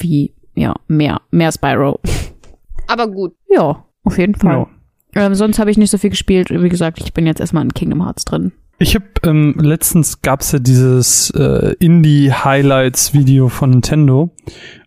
[0.00, 2.00] wie, ja, mehr, mehr Spyro.
[2.88, 3.34] Aber gut.
[3.48, 4.66] Ja, auf jeden Fall.
[5.14, 5.26] Ja.
[5.26, 6.50] Ähm, sonst habe ich nicht so viel gespielt.
[6.50, 8.50] Wie gesagt, ich bin jetzt erstmal in Kingdom Hearts drin.
[8.82, 14.34] Ich habe ähm, letztens gab's ja dieses äh, Indie-Highlights-Video von Nintendo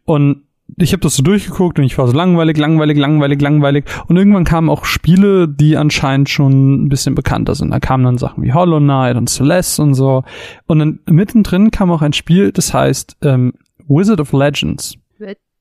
[0.04, 0.46] und
[0.78, 4.46] ich habe das so durchgeguckt und ich war so langweilig, langweilig, langweilig, langweilig und irgendwann
[4.46, 7.70] kamen auch Spiele, die anscheinend schon ein bisschen bekannter sind.
[7.70, 10.24] Da kamen dann Sachen wie Hollow Knight und Celeste und so
[10.66, 13.54] und dann mittendrin kam auch ein Spiel, das heißt ähm,
[13.88, 14.96] Wizard of Legends.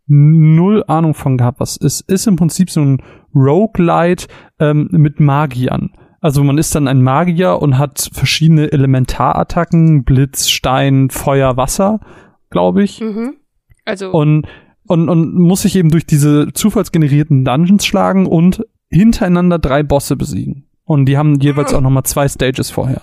[0.06, 2.10] Null Ahnung von gehabt, was es ist.
[2.10, 3.02] Ist im Prinzip so ein
[3.34, 4.26] Roguelite
[4.58, 5.90] ähm, mit Magiern.
[6.22, 11.98] Also man ist dann ein Magier und hat verschiedene Elementarattacken, Blitz, Stein, Feuer, Wasser,
[12.48, 13.00] glaube ich.
[13.00, 13.34] Mhm.
[13.84, 14.46] Also, Und,
[14.86, 20.68] und, und muss sich eben durch diese zufallsgenerierten Dungeons schlagen und hintereinander drei Bosse besiegen.
[20.84, 23.02] Und die haben jeweils auch nochmal zwei Stages vorher.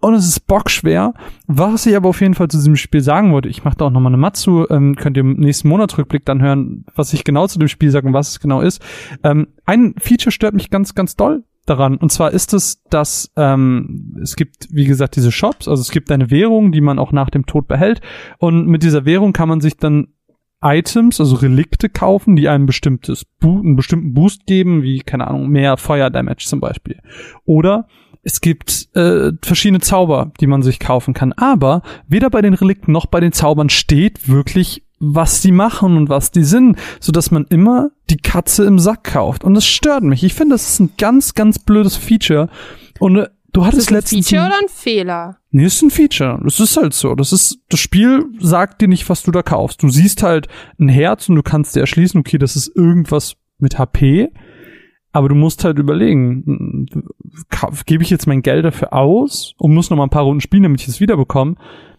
[0.00, 1.14] Und es ist bockschwer.
[1.48, 3.90] Was ich aber auf jeden Fall zu diesem Spiel sagen wollte, ich mache da auch
[3.90, 7.58] nochmal eine Matsu, ähm, könnt ihr im nächsten Monatsrückblick dann hören, was ich genau zu
[7.58, 8.80] dem Spiel sage und was es genau ist.
[9.24, 11.96] Ähm, ein Feature stört mich ganz, ganz doll daran.
[11.96, 16.10] Und zwar ist es, dass ähm, es gibt, wie gesagt, diese Shops, also es gibt
[16.10, 18.00] eine Währung, die man auch nach dem Tod behält.
[18.38, 20.08] Und mit dieser Währung kann man sich dann
[20.62, 25.48] Items, also Relikte kaufen, die einem bestimmtes Bo einen bestimmten Boost geben, wie, keine Ahnung,
[25.48, 26.98] mehr Feuerdamage zum Beispiel.
[27.44, 27.88] Oder
[28.22, 31.32] es gibt äh, verschiedene Zauber, die man sich kaufen kann.
[31.32, 36.08] Aber weder bei den Relikten noch bei den Zaubern steht wirklich, was die machen und
[36.08, 39.42] was die sind, sodass man immer die Katze im Sack kauft.
[39.42, 40.22] Und das stört mich.
[40.22, 42.48] Ich finde, das ist ein ganz, ganz blödes Feature.
[43.00, 44.22] Und äh, du ist hattest das ein.
[44.22, 45.38] Feature oder ein Fehler?
[45.50, 46.40] Nee, ist ein Feature.
[46.44, 47.16] Das ist halt so.
[47.16, 49.82] Das ist, das Spiel sagt dir nicht, was du da kaufst.
[49.82, 50.46] Du siehst halt
[50.78, 54.32] ein Herz und du kannst dir erschließen, okay, das ist irgendwas mit HP.
[55.10, 56.86] Aber du musst halt überlegen,
[57.86, 60.62] gebe ich jetzt mein Geld dafür aus und muss noch mal ein paar Runden spielen,
[60.62, 61.56] damit ich es wiederbekomme,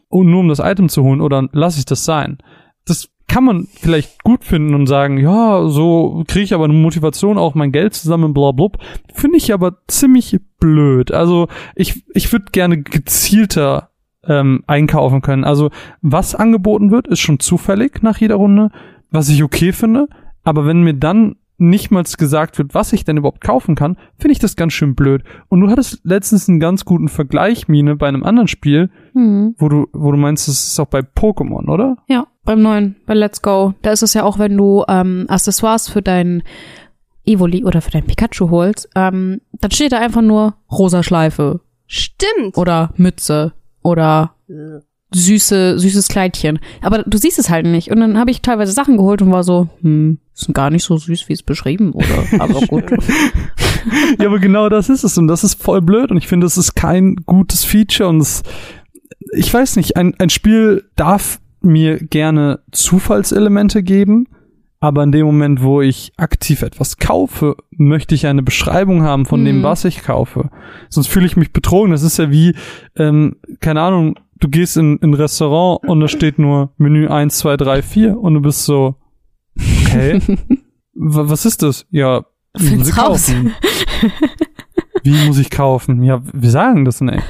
[0.07, 2.37] und nur um das Item zu holen, oder lasse ich das sein?
[2.85, 7.37] Das kann man vielleicht gut finden und sagen, ja, so kriege ich aber eine Motivation,
[7.37, 8.77] auch mein Geld zusammen, bla blub.
[9.13, 11.11] Finde ich aber ziemlich blöd.
[11.11, 13.89] Also ich, ich würde gerne gezielter
[14.25, 15.43] ähm, einkaufen können.
[15.43, 18.69] Also was angeboten wird, ist schon zufällig nach jeder Runde,
[19.09, 20.07] was ich okay finde.
[20.43, 21.37] Aber wenn mir dann
[21.69, 24.95] nicht mal gesagt wird, was ich denn überhaupt kaufen kann, finde ich das ganz schön
[24.95, 25.23] blöd.
[25.49, 29.55] Und du hattest letztens einen ganz guten Vergleich, Mine, bei einem anderen Spiel, Hm.
[29.57, 31.97] wo du, wo du meinst, das ist auch bei Pokémon, oder?
[32.07, 33.73] Ja, beim neuen, bei Let's Go.
[33.81, 36.43] Da ist es ja auch, wenn du ähm, Accessoires für dein
[37.25, 42.57] Evoli oder für dein Pikachu holst, ähm, dann steht da einfach nur rosa Schleife Stimmt.
[42.57, 44.35] oder Mütze oder
[45.13, 46.59] süße, süßes Kleidchen.
[46.81, 47.91] Aber du siehst es halt nicht.
[47.91, 50.97] Und dann habe ich teilweise Sachen geholt und war so, hm, ist gar nicht so
[50.97, 52.07] süß, wie es beschrieben wurde.
[52.39, 52.85] Aber gut.
[54.19, 56.57] ja, aber genau das ist es und das ist voll blöd und ich finde, das
[56.57, 58.43] ist kein gutes Feature und es,
[59.35, 64.27] ich weiß nicht, ein, ein Spiel darf mir gerne Zufallselemente geben,
[64.79, 69.45] aber in dem Moment, wo ich aktiv etwas kaufe, möchte ich eine Beschreibung haben von
[69.45, 69.63] dem, Mhm.
[69.63, 70.49] was ich kaufe.
[70.89, 71.91] Sonst fühle ich mich betrogen.
[71.91, 72.53] Das ist ja wie,
[72.97, 77.37] ähm, keine Ahnung, du gehst in in ein Restaurant und da steht nur Menü 1,
[77.39, 78.95] 2, 3, 4 und du bist so,
[79.57, 80.19] okay,
[80.93, 81.85] wa- was ist das?
[81.91, 82.25] Ja,
[82.59, 83.53] muss ich kaufen.
[85.03, 86.03] Wie muss ich kaufen?
[86.03, 87.23] Ja, wir sagen das nicht.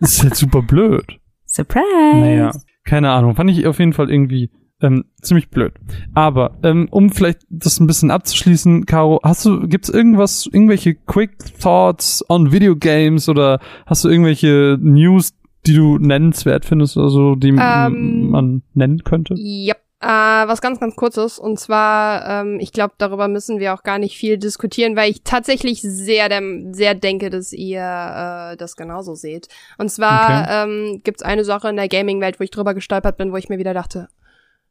[0.00, 1.04] Das ist halt super blöd.
[1.46, 1.84] Surprise!
[2.16, 2.50] Naja,
[2.84, 3.34] keine Ahnung.
[3.36, 4.50] Fand ich auf jeden Fall irgendwie
[4.82, 5.72] ähm, ziemlich blöd.
[6.14, 11.38] Aber ähm, um vielleicht das ein bisschen abzuschließen, Caro, hast du, gibt's irgendwas, irgendwelche Quick
[11.60, 15.32] Thoughts on Video Games oder hast du irgendwelche News,
[15.66, 19.34] die du nennenswert findest oder so, die Ähm, man nennen könnte?
[19.34, 19.78] Yep.
[20.04, 21.38] Äh, was ganz, ganz kurzes.
[21.38, 25.22] Und zwar, ähm, ich glaube, darüber müssen wir auch gar nicht viel diskutieren, weil ich
[25.24, 29.48] tatsächlich sehr, dem, sehr denke, dass ihr äh, das genauso seht.
[29.78, 33.36] Und zwar ähm, gibt's eine Sache in der Gaming-Welt, wo ich drüber gestolpert bin, wo
[33.36, 34.08] ich mir wieder dachte,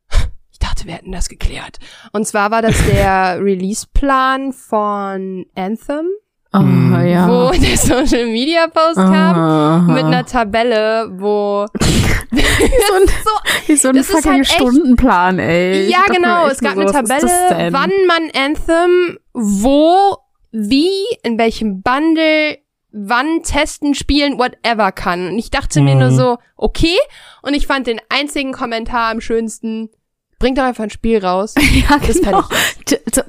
[0.51, 1.79] ich dachte, wir hätten das geklärt.
[2.12, 6.06] Und zwar war das der Release-Plan von Anthem,
[6.55, 7.05] Oh, Mhm.
[7.07, 7.27] ja.
[7.27, 9.79] wo der Social Media Post kam Aha.
[9.91, 13.09] mit einer Tabelle, wo so ein,
[13.67, 15.89] wie so ein das ist fucking halt Stundenplan, ey.
[15.89, 16.47] Ja, mir genau.
[16.47, 20.17] Es gab eine so, das Tabelle, wann man Anthem wo,
[20.51, 20.91] wie,
[21.23, 22.59] in welchem Bundle,
[22.91, 25.29] wann testen, spielen, whatever kann.
[25.29, 25.99] Und ich dachte mir Mhm.
[26.01, 26.95] nur so, okay.
[27.41, 29.89] Und ich fand den einzigen Kommentar am schönsten,
[30.37, 31.55] bringt doch einfach ein Spiel raus.
[31.89, 32.43] Ja, Das genau.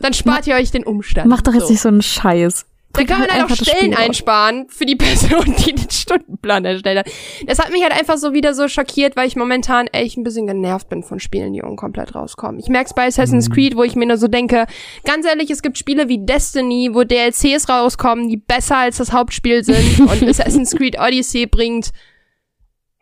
[0.00, 1.26] Dann spart ihr euch den Umstand.
[1.28, 1.72] Mach doch jetzt so.
[1.72, 2.66] nicht so einen Scheiß.
[2.94, 3.98] Da kann man halt auch Stellen Spiel aus.
[4.00, 7.10] einsparen für die Person, die den Stundenplan erstellt hat.
[7.46, 10.46] Das hat mich halt einfach so wieder so schockiert, weil ich momentan echt ein bisschen
[10.46, 12.60] genervt bin von Spielen, die unkomplett rauskommen.
[12.60, 14.66] Ich merk's bei Assassin's Creed, wo ich mir nur so denke,
[15.04, 19.64] ganz ehrlich, es gibt Spiele wie Destiny, wo DLCs rauskommen, die besser als das Hauptspiel
[19.64, 21.90] sind und Assassin's Creed Odyssey bringt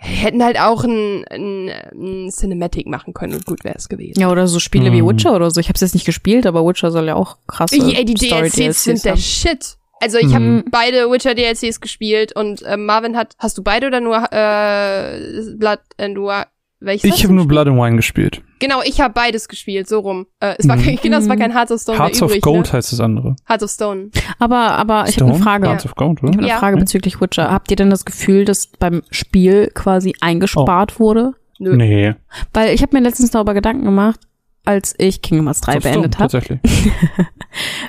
[0.04, 4.18] hätten halt auch ein, ein, ein Cinematic machen können und gut wäre es gewesen.
[4.20, 5.08] Ja, oder so Spiele wie Mhm.
[5.10, 5.60] Witcher oder so.
[5.60, 8.50] Ich habe es jetzt nicht gespielt, aber Witcher soll ja auch krasse Ey, die Story
[8.50, 9.16] DLCs sind der.
[9.16, 9.76] Shit.
[10.02, 10.64] Also ich habe Mhm.
[10.70, 15.78] beide Witcher DLCs gespielt und äh, Marvin hat, hast du beide oder nur äh, Blood
[15.98, 16.46] and Wine?
[16.84, 17.46] Welches Ich habe nur?
[17.46, 18.42] Blood and Wine gespielt.
[18.58, 20.26] Genau, ich habe beides gespielt, so rum.
[20.40, 20.82] Äh, es war Mhm.
[20.84, 22.72] kein, genau, es war kein Hearts of Stone Hearts mehr of übrig, Gold ne?
[22.72, 23.36] heißt das andere.
[23.48, 24.10] Hearts of Stone.
[24.40, 25.40] Aber, aber ich habe eine?
[25.42, 25.68] Frage.
[25.68, 26.38] Hearts of Gold, Ich habe oder?
[26.40, 26.58] eine Ja.
[26.58, 27.52] Frage bezüglich Witcher.
[27.52, 31.34] Habt ihr denn das Gefühl, dass beim Spiel quasi eingespart wurde?
[31.60, 31.76] Nö.
[31.76, 32.14] Nee.
[32.52, 34.18] Weil ich habe mir letztens darüber Gedanken gemacht,
[34.64, 36.30] als ich Kingdom Hearts 3 Hearts of beendet habe.
[36.30, 36.60] Tatsächlich.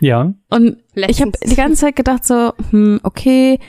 [0.01, 0.33] ja.
[0.49, 1.39] Und ich habe Letztens.
[1.51, 3.59] die ganze Zeit gedacht so, hm, okay,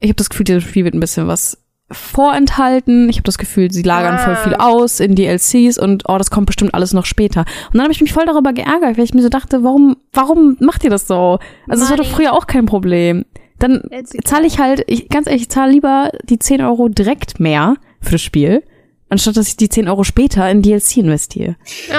[0.00, 1.58] ich habe das Gefühl, dieses Spiel wird ein bisschen was
[1.92, 3.08] vorenthalten.
[3.08, 4.18] Ich habe das Gefühl, sie lagern Ah.
[4.18, 7.40] voll viel aus in DLCs und oh, das kommt bestimmt alles noch später.
[7.40, 10.56] Und dann habe ich mich voll darüber geärgert, weil ich mir so dachte, warum, warum
[10.60, 11.38] macht ihr das so?
[11.68, 13.24] Also es war doch früher auch kein Problem.
[13.58, 13.82] Dann
[14.24, 18.12] zahle ich halt, ich, ganz ehrlich, ich zahle lieber die 10 Euro direkt mehr für
[18.12, 18.62] das Spiel,
[19.10, 21.56] anstatt dass ich die 10 Euro später in DLC investiere.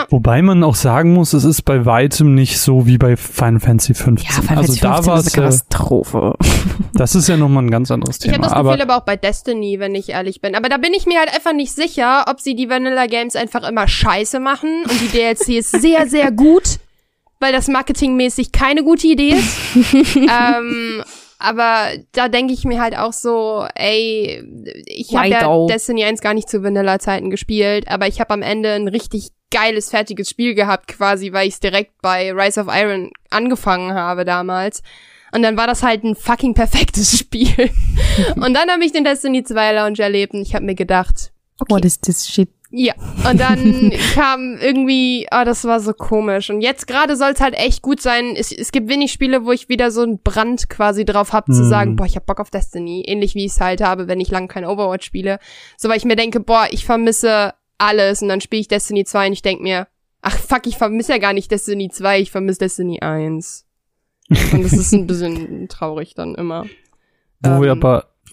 [0.09, 3.93] Wobei man auch sagen muss, es ist bei weitem nicht so wie bei Final Fantasy
[3.93, 4.49] 15.
[4.57, 6.35] also da war ist es eine ja, Katastrophe.
[6.93, 8.47] das ist ja nochmal ein ganz anderes Ich habe Thema.
[8.47, 10.55] das aber Gefühl aber auch bei Destiny, wenn ich ehrlich bin.
[10.55, 13.67] Aber da bin ich mir halt einfach nicht sicher, ob sie die Vanilla Games einfach
[13.67, 16.79] immer scheiße machen und die DLCs sehr, sehr gut,
[17.41, 19.57] weil das marketingmäßig keine gute Idee ist.
[20.15, 21.03] ähm,
[21.41, 24.43] aber da denke ich mir halt auch so, ey,
[24.85, 25.65] ich habe ja?
[25.67, 29.89] Destiny 1 gar nicht zu Vanilla-Zeiten gespielt, aber ich habe am Ende ein richtig geiles,
[29.89, 34.83] fertiges Spiel gehabt, quasi, weil ich es direkt bei Rise of Iron angefangen habe damals.
[35.33, 37.71] Und dann war das halt ein fucking perfektes Spiel.
[38.35, 41.31] und dann habe ich den Destiny 2 Launch erlebt und ich habe mir gedacht,
[41.69, 42.49] What is this shit?
[42.71, 42.93] Ja.
[43.29, 46.49] Und dann kam irgendwie, ah, das war so komisch.
[46.49, 48.35] Und jetzt gerade soll es halt echt gut sein.
[48.35, 51.61] Es, es gibt wenig Spiele, wo ich wieder so einen Brand quasi drauf hab, zu
[51.63, 51.69] Mhm.
[51.69, 53.03] sagen, boah, ich hab Bock auf Destiny.
[53.05, 55.39] Ähnlich wie ich es halt habe, wenn ich lang kein Overwatch spiele.
[55.77, 58.21] So, weil ich mir denke, boah, ich vermisse alles.
[58.21, 59.87] Und dann spiele ich Destiny 2 und ich denk mir,
[60.21, 63.65] ach fuck, ich vermisse ja gar nicht Destiny 2, ich vermisse Destiny 1.
[64.53, 66.65] Und das ist ein bisschen traurig dann immer.
[67.41, 67.79] wo wir ähm,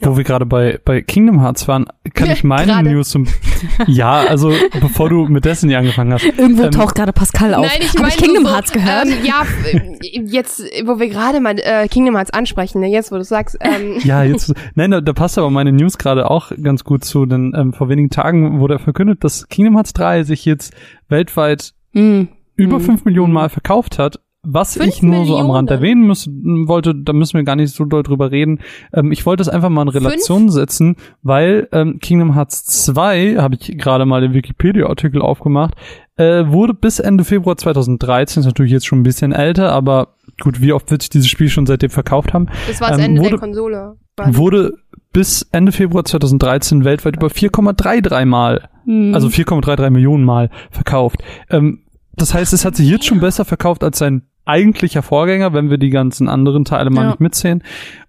[0.03, 2.91] aber, wo wir gerade bei, bei Kingdom Hearts waren, kann ich meine Gerade.
[2.91, 3.27] News zum,
[3.87, 6.25] ja, also, bevor du mit Destiny angefangen hast.
[6.25, 7.67] Irgendwo Ähm, taucht gerade Pascal auf.
[7.67, 9.07] Nein, ich Hab meine ich Kingdom so, Hearts gehört?
[9.07, 13.17] Ähm, ja, äh, jetzt, wo wir gerade mal äh, Kingdom Hearts ansprechen, ne, jetzt, wo
[13.17, 16.85] du sagst, ähm, Ja, jetzt, nein, da, da passt aber meine News gerade auch ganz
[16.85, 20.73] gut zu, denn ähm, vor wenigen Tagen wurde verkündet, dass Kingdom Hearts 3 sich jetzt
[21.09, 22.29] weltweit Hm.
[22.57, 22.83] über Mhm.
[22.85, 24.21] 5 Millionen Mal verkauft hat.
[24.45, 25.83] Was Fünf ich nur so am Rand Millionen?
[25.83, 26.27] erwähnen muss,
[26.69, 28.61] wollte, da müssen wir gar nicht so doll drüber reden.
[28.93, 33.57] Ähm, ich wollte es einfach mal in Relation setzen, weil ähm, Kingdom Hearts 2, habe
[33.57, 35.75] ich gerade mal den Wikipedia-Artikel aufgemacht,
[36.17, 40.61] äh, wurde bis Ende Februar 2013, ist natürlich jetzt schon ein bisschen älter, aber gut,
[40.63, 43.23] wie oft wird sich dieses Spiel schon seitdem verkauft haben, das war das ähm, Ende
[43.23, 43.97] der wurde- Konsole.
[44.17, 44.75] War- wurde
[45.13, 49.15] bis Ende Februar 2013 weltweit über 4,33 Mal Hm.
[49.15, 51.23] also 4,33 Millionen Mal verkauft.
[51.51, 51.81] Ähm,
[52.15, 55.79] das heißt, es hat sich jetzt schon besser verkauft als sein eigentlicher Vorgänger, wenn wir
[55.79, 57.09] die ganzen anderen Teile mal Ja.
[57.11, 57.63] nicht mitzählen.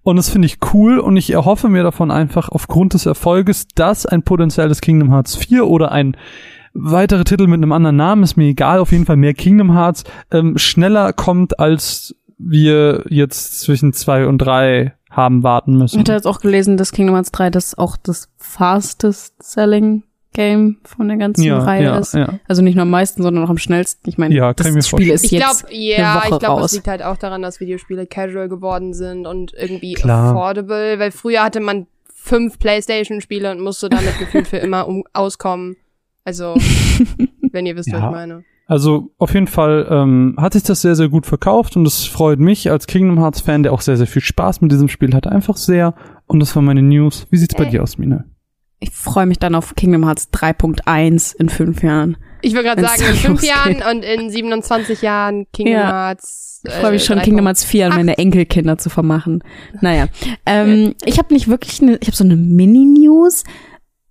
[0.03, 4.05] Und das finde ich cool und ich erhoffe mir davon einfach aufgrund des Erfolges, dass
[4.05, 6.15] ein potenzielles Kingdom Hearts 4 oder ein
[6.73, 10.03] weitere Titel mit einem anderen Namen, ist mir egal, auf jeden Fall mehr Kingdom Hearts,
[10.31, 15.99] ähm, schneller kommt, als wir jetzt zwischen zwei und drei haben warten Ich müssen.
[15.99, 20.03] hatte jetzt auch gelesen, dass Kingdom Hearts 3 das auch das fastest selling
[20.39, 22.13] Game von der ganzen Ja, Reihe ja, ist.
[22.13, 22.39] ja.
[22.47, 24.09] Also nicht nur am meisten, sondern auch am schnellsten.
[24.09, 25.11] Ich meine, Ja, das Spiel vorstellen.
[25.15, 28.07] ist ich jetzt glaube, ja, Woche ich glaube, es liegt halt auch daran, dass Videospiele
[28.07, 30.31] casual geworden sind und irgendwie Klar.
[30.31, 35.75] affordable, weil früher hatte man fünf Playstation-Spiele und musste damit gefühlt für immer um, auskommen.
[36.23, 36.55] Also,
[37.51, 38.43] wenn ihr wisst, was ich meine.
[38.67, 42.37] Also auf jeden Fall ähm, hat sich das sehr, sehr gut verkauft und es freut
[42.39, 45.31] mich als Kingdom Hearts Fan, der auch sehr, sehr viel Spaß mit diesem Spiel hatte,
[45.31, 45.95] einfach sehr.
[46.27, 47.25] Und das war meine News.
[47.31, 47.71] Wie sieht's bei Äh.
[47.71, 48.25] dir aus, Mine?
[48.79, 52.17] Ich freue mich dann auf Kingdom Hearts 3.1 in fünf Jahren.
[52.41, 53.43] Ich würde gerade sagen, in fünf.
[53.43, 55.91] Jahren und in 27 Jahren Kingdom Ja.
[55.91, 56.61] Hearts.
[56.65, 59.43] Ich freue mich äh, schon, Kingdom Hearts 4 an meine Enkelkinder zu vermachen.
[59.81, 60.07] Naja,
[60.45, 63.43] ähm, ich habe nicht wirklich, eine, ich habe so eine Mini-News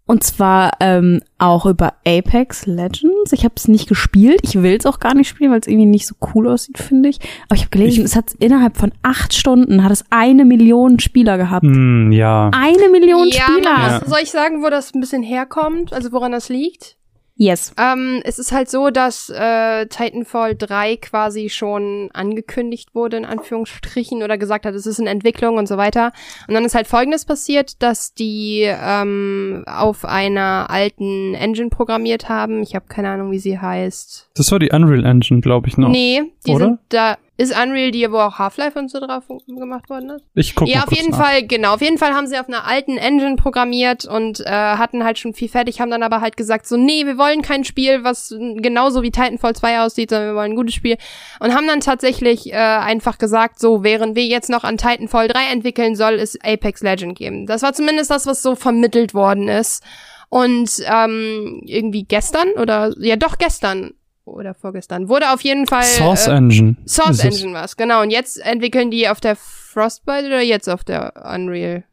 [0.09, 3.33] und zwar ähm, auch über Apex Legends.
[3.33, 5.87] Ich habe es nicht gespielt, ich will es auch gar nicht spielen, weil es irgendwie
[5.87, 7.21] nicht so cool aussieht, finde ich.
[7.49, 10.99] Aber ich habe gelesen, Ich- es hat innerhalb von acht Stunden hat es eine Million
[10.99, 11.65] Spieler gehabt.
[11.65, 12.51] Hm, ja.
[12.53, 13.71] Eine Million Ja, Spieler.
[13.71, 14.03] Ja.
[14.05, 15.93] soll ich sagen, wo das ein bisschen herkommt?
[15.93, 16.97] Also woran das liegt?
[17.41, 17.73] Yes.
[17.79, 24.25] Ähm, es ist halt so, dass äh, Titanfall 3 quasi schon angekündigt wurde, in Anführungsstrichen,
[24.25, 26.13] oder gesagt hat, es ist in Entwicklung und so weiter.
[26.49, 32.61] Und dann ist halt folgendes passiert, dass die ähm, auf einer alten Engine programmiert haben.
[32.61, 34.31] Ich habe keine Ahnung, wie sie heißt.
[34.35, 35.91] Das war die Unreal Engine, glaube ich noch.
[35.91, 36.65] Nee, die Oder?
[36.65, 37.19] sind da.
[37.41, 40.25] Ist Unreal die, wo auch Half-Life und so drauf gemacht worden ist?
[40.35, 41.75] Ich gucke Ja, auf jeden Fall, genau.
[41.75, 45.35] Auf jeden Fall haben sie auf einer alten Engine programmiert und äh, hatten halt schon
[45.35, 49.03] viel fertig, haben dann aber halt gesagt, so, nee, wir wollen kein Spiel, was genauso
[49.03, 50.97] wie Titanfall 2 aussieht, sondern wir wollen ein gutes Spiel.
[51.39, 55.53] Und haben dann tatsächlich äh, einfach gesagt, so, während wir jetzt noch an Titanfall 3
[55.53, 57.47] entwickeln, soll es Apex Legend geben.
[57.47, 59.85] Das war zumindest das, was so vermittelt worden ist.
[60.29, 63.95] Und ähm, irgendwie gestern oder ja doch gestern
[64.35, 66.77] oder vorgestern wurde auf jeden Fall Source äh, Engine.
[66.87, 67.25] Source es.
[67.25, 68.03] Engine war's, genau.
[68.03, 71.85] Und jetzt entwickeln die auf der Frostbite oder jetzt auf der Unreal?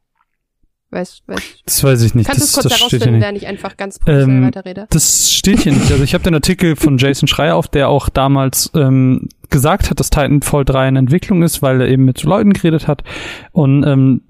[0.91, 2.25] Weißt, weißt, Das weiß ich nicht.
[2.27, 3.21] kannst du es kurz herausfinden, nicht.
[3.21, 4.87] während ich einfach ganz professionell Ähm, weiterrede?
[4.91, 5.91] Das steht hier nicht.
[5.91, 9.99] Also ich habe den Artikel von Jason Schreier auf, der auch damals ähm, gesagt hat,
[9.99, 13.03] dass Titanfall 3 in Entwicklung ist, weil er eben mit Leuten geredet hat.
[13.51, 14.21] Und ähm,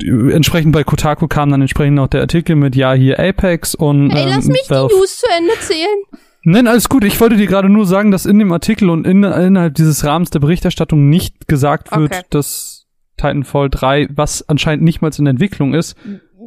[0.00, 4.22] entsprechend bei Kotaku kam dann entsprechend noch der Artikel mit ja hier Apex und Ey,
[4.24, 4.88] ähm, lass mich Valve.
[4.92, 6.02] die News zu Ende zählen.
[6.48, 7.02] Nein, alles gut.
[7.02, 10.30] Ich wollte dir gerade nur sagen, dass in dem Artikel und in, innerhalb dieses Rahmens
[10.30, 12.22] der Berichterstattung nicht gesagt wird, Okay.
[12.30, 15.96] dass Titanfall 3, was anscheinend nicht mal in Entwicklung ist.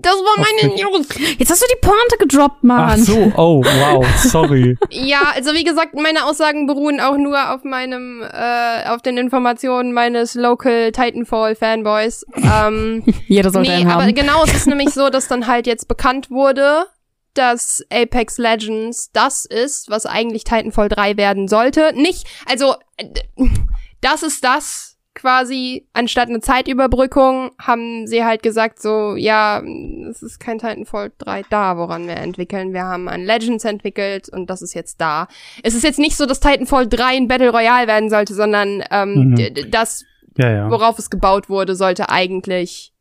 [0.01, 0.83] Das war meine Okay.
[0.83, 1.07] News.
[1.37, 3.03] Jetzt hast du die Pointe gedroppt, Ach Mann.
[3.03, 4.77] so, oh, wow, sorry.
[4.89, 9.91] Ja, also wie gesagt, meine Aussagen beruhen auch nur auf meinem, äh, auf den Informationen
[9.91, 12.25] meines Local Titanfall Fanboys.
[12.37, 14.15] Ähm, Jeder sollte nee, einen aber haben.
[14.15, 16.85] genau, es ist nämlich so, dass dann halt jetzt bekannt wurde,
[17.33, 21.91] dass Apex Legends das ist, was eigentlich Titanfall 3 werden sollte.
[21.95, 23.05] Nicht, also, äh,
[24.01, 29.61] das ist das quasi, anstatt eine Zeitüberbrückung, haben sie halt gesagt so, ja,
[30.09, 32.71] es ist kein Titanfall 3 da, woran wir entwickeln.
[32.73, 35.27] Wir haben an Legends entwickelt und das ist jetzt da.
[35.61, 39.31] Es ist jetzt nicht so, dass Titanfall 3 ein Battle Royale werden sollte, sondern ähm,
[39.35, 39.69] Mhm.
[39.71, 40.05] das,
[40.37, 40.71] Ja, ja.
[40.71, 42.93] worauf es gebaut wurde, sollte eigentlich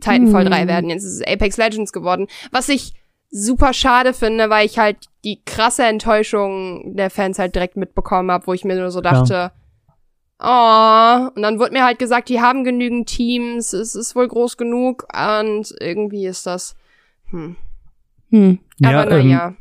[0.00, 0.50] Titanfall Hm.
[0.50, 0.90] 3 werden.
[0.90, 2.26] Jetzt ist es Apex Legends geworden.
[2.50, 2.94] Was ich
[3.30, 8.46] super schade finde, weil ich halt die krasse Enttäuschung der Fans halt direkt mitbekommen habe,
[8.46, 9.52] wo ich mir nur so dachte,
[10.38, 14.56] oh, und dann wurde mir halt gesagt, die haben genügend Teams, es ist wohl groß
[14.56, 16.76] genug und irgendwie ist das,
[17.30, 17.56] hm.
[18.30, 18.58] Hm.
[18.84, 19.54] Aber ähm, naja.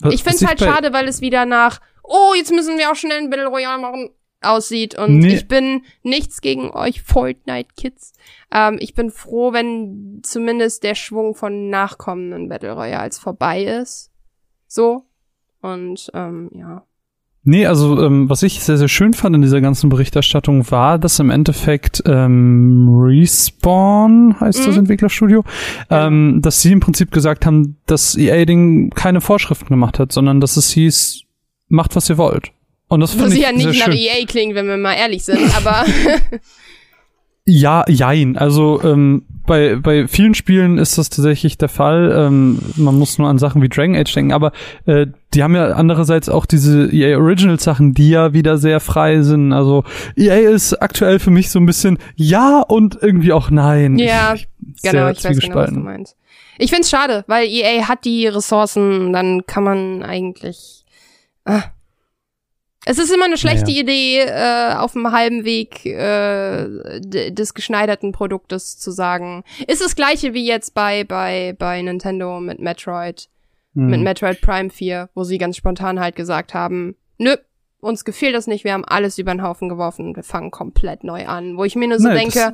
[0.00, 2.96] was- Ich finde es halt schade, weil es wieder nach, oh, jetzt müssen wir auch
[2.96, 4.10] schnell ein Battle Royale machen,
[4.42, 4.98] aussieht.
[4.98, 5.34] Und Nee.
[5.34, 8.12] ich bin nichts gegen euch Fortnite-Kids.
[8.52, 14.10] Ähm, ich bin froh, wenn zumindest der Schwung von nachkommenden Battle Royals vorbei ist.
[14.68, 15.04] So.
[15.60, 16.84] Und ähm, ja.
[17.48, 21.20] Nee, also ähm, was ich sehr, sehr schön fand in dieser ganzen Berichterstattung war, dass
[21.20, 24.80] im Endeffekt ähm, Respawn heißt das Mhm.
[24.80, 25.44] Entwicklerstudio,
[25.88, 30.56] ähm, dass sie im Prinzip gesagt haben, dass EA-Ding keine Vorschriften gemacht hat, sondern dass
[30.56, 31.22] es hieß,
[31.68, 32.50] macht was ihr wollt.
[32.88, 33.96] Und das Was ich ja sehr nicht nach schön.
[33.96, 35.84] EA klingt, wenn wir mal ehrlich sind, aber
[37.48, 38.36] Ja, jein.
[38.36, 42.12] Also ähm, bei, bei vielen Spielen ist das tatsächlich der Fall.
[42.12, 44.50] Ähm, man muss nur an Sachen wie Dragon Age denken, aber
[44.86, 49.22] äh, die haben ja andererseits auch diese EA Original Sachen, die ja wieder sehr frei
[49.22, 49.52] sind.
[49.52, 49.84] Also
[50.16, 53.96] EA ist aktuell für mich so ein bisschen ja und irgendwie auch nein.
[53.96, 56.16] Ja, ich, ich, genau, ich weiß genau, was du meinst.
[56.58, 60.84] Ich find's schade, weil EA hat die Ressourcen, dann kann man eigentlich.
[61.44, 61.62] Ah.
[62.88, 63.80] Es ist immer eine schlechte Naja.
[63.82, 67.00] Idee, äh, auf dem halben Weg äh,
[67.32, 69.42] des geschneiderten Produktes zu sagen.
[69.66, 73.28] Ist das gleiche wie jetzt bei bei bei Nintendo mit Metroid,
[73.74, 73.90] Hm.
[73.90, 77.34] mit Metroid Prime 4, wo sie ganz spontan halt gesagt haben, nö,
[77.80, 81.26] uns gefiel das nicht, wir haben alles über den Haufen geworfen wir fangen komplett neu
[81.26, 81.56] an.
[81.58, 82.52] Wo ich mir nur so Nee, denke,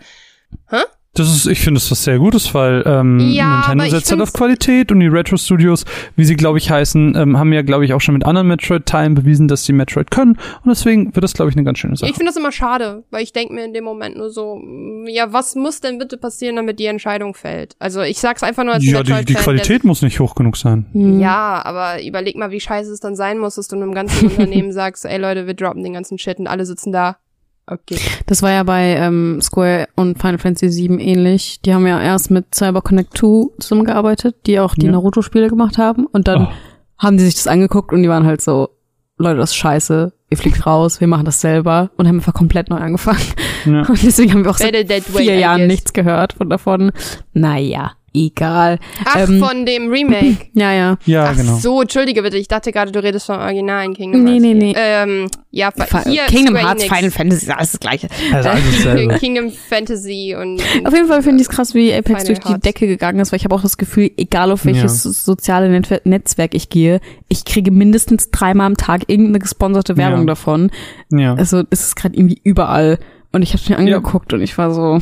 [1.14, 4.32] Das ist, ich finde, das was sehr Gutes, weil ähm, Ja, Nintendo setzt halt auf
[4.32, 5.84] Qualität und die Retro Studios,
[6.16, 9.14] wie sie glaube ich heißen, ähm, haben ja glaube ich auch schon mit anderen Metroid-Teilen
[9.14, 12.08] bewiesen, dass sie Metroid können und deswegen wird das glaube ich eine ganz schöne Sache.
[12.08, 15.06] Ich finde das immer schade, weil ich denke mir in dem Moment nur so, mm,
[15.08, 17.76] ja, was muss denn bitte passieren, damit die Entscheidung fällt?
[17.78, 20.86] Also ich sag's einfach nur als ja, die, die Qualität muss nicht hoch genug sein.
[20.92, 21.18] Hm.
[21.18, 24.28] Der, ja, aber überleg mal, wie scheiße es dann sein muss, dass du einem ganzen
[24.30, 27.18] Unternehmen sagst, ey Leute, wir droppen den ganzen Shit und alle sitzen da.
[27.66, 27.98] Okay.
[28.26, 31.60] Das war ja bei ähm, Square und Final Fantasy VII ähnlich.
[31.62, 34.92] Die haben ja erst mit Cyber Connect 2 zusammengearbeitet, die auch die Ja.
[34.92, 36.06] Naruto-Spiele gemacht haben.
[36.06, 36.52] Und dann Oh.
[36.98, 38.70] haben die sich das angeguckt und die waren halt so,
[39.16, 42.68] Leute, das ist scheiße, ihr fliegt raus, wir machen das selber und haben einfach komplett
[42.70, 43.20] neu angefangen.
[43.64, 43.82] Ja.
[43.88, 46.90] Und deswegen haben wir auch seit vier Jahren nichts gehört von davon.
[47.32, 48.78] Naja, egal.
[49.04, 50.36] Ach, Ähm, von dem Remake.
[50.54, 50.96] Ja, ja.
[51.06, 51.56] Ja, Ach genau.
[51.56, 54.42] so, entschuldige bitte, ich dachte gerade, du redest vom originalen Kingdom Nee, Hearts.
[54.42, 54.74] nee, nee.
[54.76, 55.70] Ähm, ja,
[56.04, 56.96] hier Kingdom Square Hearts, Enix.
[56.96, 58.08] Final Fantasy, ist alles das gleiche.
[58.32, 59.14] Also alles Kingdom, dasselbe.
[59.18, 62.38] Kingdom Fantasy und, und Auf jeden Fall finde ich es krass, wie Apex Final durch
[62.40, 62.62] die Hearts.
[62.62, 65.10] Decke gegangen ist, weil ich habe auch das Gefühl, egal auf welches Ja.
[65.10, 70.26] soziale Net Netzwerk ich gehe, ich kriege mindestens dreimal am Tag irgendeine gesponserte Werbung Ja.
[70.26, 70.70] davon.
[71.10, 71.34] Ja.
[71.34, 72.98] Also es ist gerade irgendwie überall.
[73.32, 74.98] Und ich habe mir angeguckt und ich war so.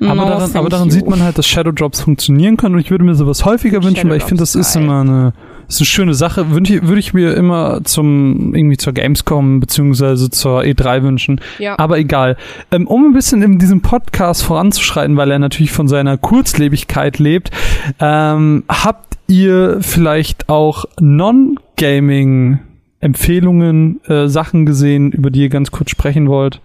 [0.00, 2.90] Aber, no, daran, aber daran sieht man halt, dass Shadow Drops funktionieren können und ich
[2.90, 5.32] würde mir sowas häufiger wünschen, weil ich finde, das ist immer eine,
[5.68, 6.50] ist eine schöne Sache.
[6.50, 11.40] Würde ich, mir immer zum, irgendwie zur Gamescom beziehungsweise zur E3 wünschen.
[11.58, 11.78] ja.
[11.78, 12.36] Aber egal.
[12.70, 17.50] Ähm, um ein bisschen in diesem Podcast voranzuschreiten, weil er natürlich von seiner Kurzlebigkeit lebt,
[17.98, 22.58] ähm, habt ihr vielleicht auch Non-Gaming
[23.00, 26.60] Empfehlungen, äh, Sachen gesehen, über die ihr ganz kurz sprechen wollt?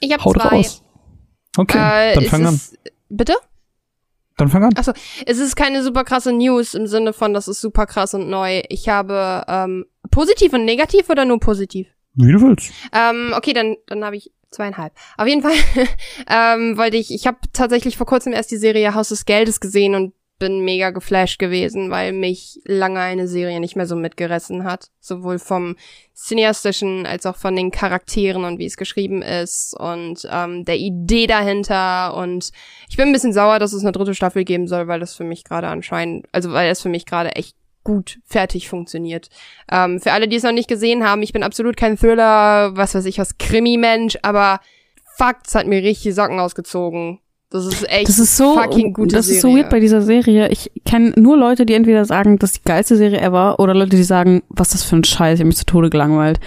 [0.00, 0.56] ich habe zwei.
[0.56, 0.82] raus.
[1.56, 2.60] Okay, Äh, dann fang an.
[3.08, 3.34] Bitte?
[4.36, 4.76] Dann fang an.
[4.76, 4.92] Achso,
[5.26, 8.62] es ist keine super krasse News im Sinne von, das ist super krass und neu.
[8.68, 11.88] Ich habe ähm, positiv und negativ oder nur positiv?
[12.14, 12.72] Wie du willst.
[12.92, 14.92] Ähm, okay, dann, dann habe ich zweieinhalb.
[15.16, 15.52] Auf jeden Fall
[16.28, 19.94] ähm, wollte ich, ich habe tatsächlich vor kurzem erst die Serie Haus des Geldes gesehen
[19.94, 24.88] und bin mega geflasht gewesen, weil mich lange eine Serie nicht mehr so mitgerissen hat.
[24.98, 25.76] Sowohl vom
[26.14, 31.28] cineastischen als auch von den Charakteren und wie es geschrieben ist und ähm, der Idee
[31.28, 32.16] dahinter.
[32.16, 32.50] Und
[32.88, 35.24] ich bin ein bisschen sauer, dass es eine dritte Staffel geben soll, weil das für
[35.24, 39.28] mich gerade anscheinend, also weil es für mich gerade echt gut fertig funktioniert.
[39.70, 42.94] Ähm, für alle, die es noch nicht gesehen haben, ich bin absolut kein Thriller, was
[42.94, 44.60] weiß ich, was Krimi-Mensch, aber
[45.20, 47.20] Fakt, es hat mir richtig Socken ausgezogen.
[47.50, 50.48] Das ist echt Das ist so, fucking gute das ist so weird bei dieser Serie.
[50.50, 53.96] Ich kenne nur Leute, die entweder sagen, das ist die geilste Serie ever, oder Leute,
[53.96, 56.38] die sagen, was ist das für ein Scheiß, ich hab mich zu Tode gelangweilt.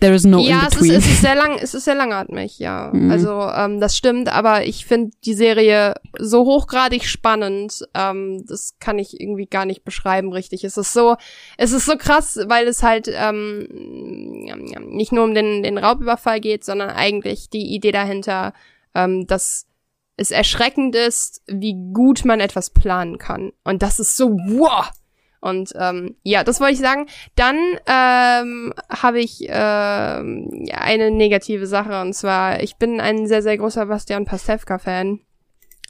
[0.00, 0.94] There is no ja, in es ist, between.
[0.94, 2.92] es ist sehr lang, es ist sehr langatmig, ja.
[2.92, 3.10] Mhm.
[3.10, 8.98] Also ähm, das stimmt, aber ich finde die Serie so hochgradig spannend, ähm, das kann
[8.98, 10.64] ich irgendwie gar nicht beschreiben, richtig.
[10.64, 11.16] Es ist so,
[11.56, 15.78] es ist so krass, weil es halt ähm, ja, ja, nicht nur um den, den
[15.78, 18.52] Raubüberfall geht, sondern eigentlich die Idee dahinter,
[18.94, 19.66] ähm, dass
[20.16, 23.52] es erschreckend ist, wie gut man etwas planen kann.
[23.64, 24.90] Und das ist so, wow!
[25.42, 27.06] Und ähm, ja, das wollte ich sagen.
[27.34, 27.56] Dann
[27.86, 33.58] ähm, habe ich ähm, ja, eine negative Sache und zwar, ich bin ein sehr, sehr
[33.58, 35.20] großer Bastian Pastewka-Fan.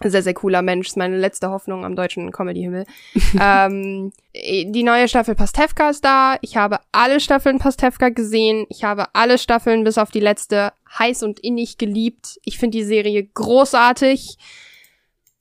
[0.04, 2.86] Sehr, sehr cooler Mensch, ist meine letzte Hoffnung am deutschen Comedy-Himmel.
[3.40, 6.38] ähm, die neue Staffel Pastewka ist da.
[6.40, 8.66] Ich habe alle Staffeln Pastewka gesehen.
[8.70, 12.38] Ich habe alle Staffeln bis auf die letzte heiß und innig geliebt.
[12.44, 14.36] Ich finde die Serie großartig.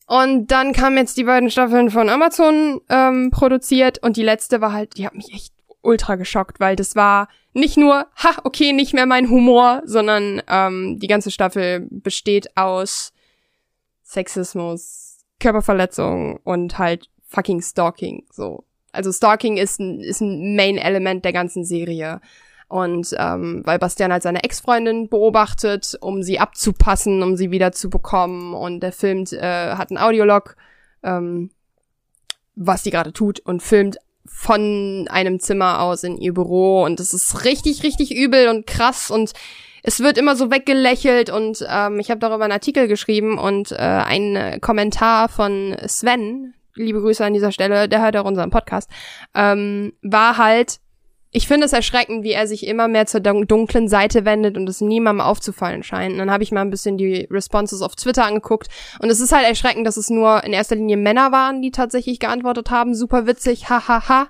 [0.07, 4.73] Und dann kamen jetzt die beiden Staffeln von Amazon ähm, produziert und die letzte war
[4.73, 8.93] halt, die hat mich echt ultra geschockt, weil das war nicht nur, ha, okay, nicht
[8.93, 13.13] mehr mein Humor, sondern ähm, die ganze Staffel besteht aus
[14.03, 18.25] Sexismus, Körperverletzung und halt fucking Stalking.
[18.31, 22.21] So, also Stalking ist ein, ist ein Main-Element der ganzen Serie.
[22.71, 27.89] Und ähm, weil Bastian halt seine Ex-Freundin beobachtet, um sie abzupassen, um sie wieder zu
[27.89, 28.53] bekommen.
[28.53, 30.55] Und er filmt, äh, hat einen Audiolog,
[31.03, 31.49] ähm,
[32.55, 36.85] was sie gerade tut, und filmt von einem Zimmer aus in ihr Büro.
[36.85, 39.11] Und das ist richtig, richtig übel und krass.
[39.11, 39.33] Und
[39.83, 41.29] es wird immer so weggelächelt.
[41.29, 47.01] Und ähm, ich habe darüber einen Artikel geschrieben und äh, ein Kommentar von Sven, liebe
[47.01, 48.89] Grüße an dieser Stelle, der hört auch unseren Podcast,
[49.35, 50.79] ähm, war halt,
[51.31, 54.67] ich finde es erschreckend, wie er sich immer mehr zur dun- dunklen Seite wendet und
[54.67, 56.11] es niemandem aufzufallen scheint.
[56.13, 58.67] Und dann habe ich mal ein bisschen die Responses auf Twitter angeguckt
[58.99, 62.19] und es ist halt erschreckend, dass es nur in erster Linie Männer waren, die tatsächlich
[62.19, 62.93] geantwortet haben.
[62.95, 64.07] Super witzig, hahaha.
[64.07, 64.27] Ha, ha.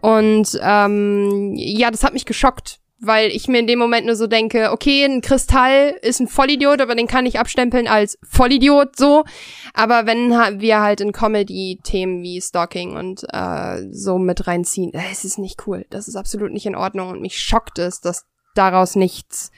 [0.00, 4.26] Und ähm, ja, das hat mich geschockt, weil ich mir in dem Moment nur so
[4.26, 9.24] denke, okay, ein Kristall ist ein Vollidiot, aber den kann ich abstempeln als Vollidiot so.
[9.72, 10.30] Aber wenn
[10.60, 15.66] wir halt in Comedy-Themen wie Stalking und äh, so mit reinziehen, äh, es ist nicht
[15.66, 15.86] cool.
[15.90, 19.52] Das ist absolut nicht in Ordnung und mich schockt es, dass daraus nichts,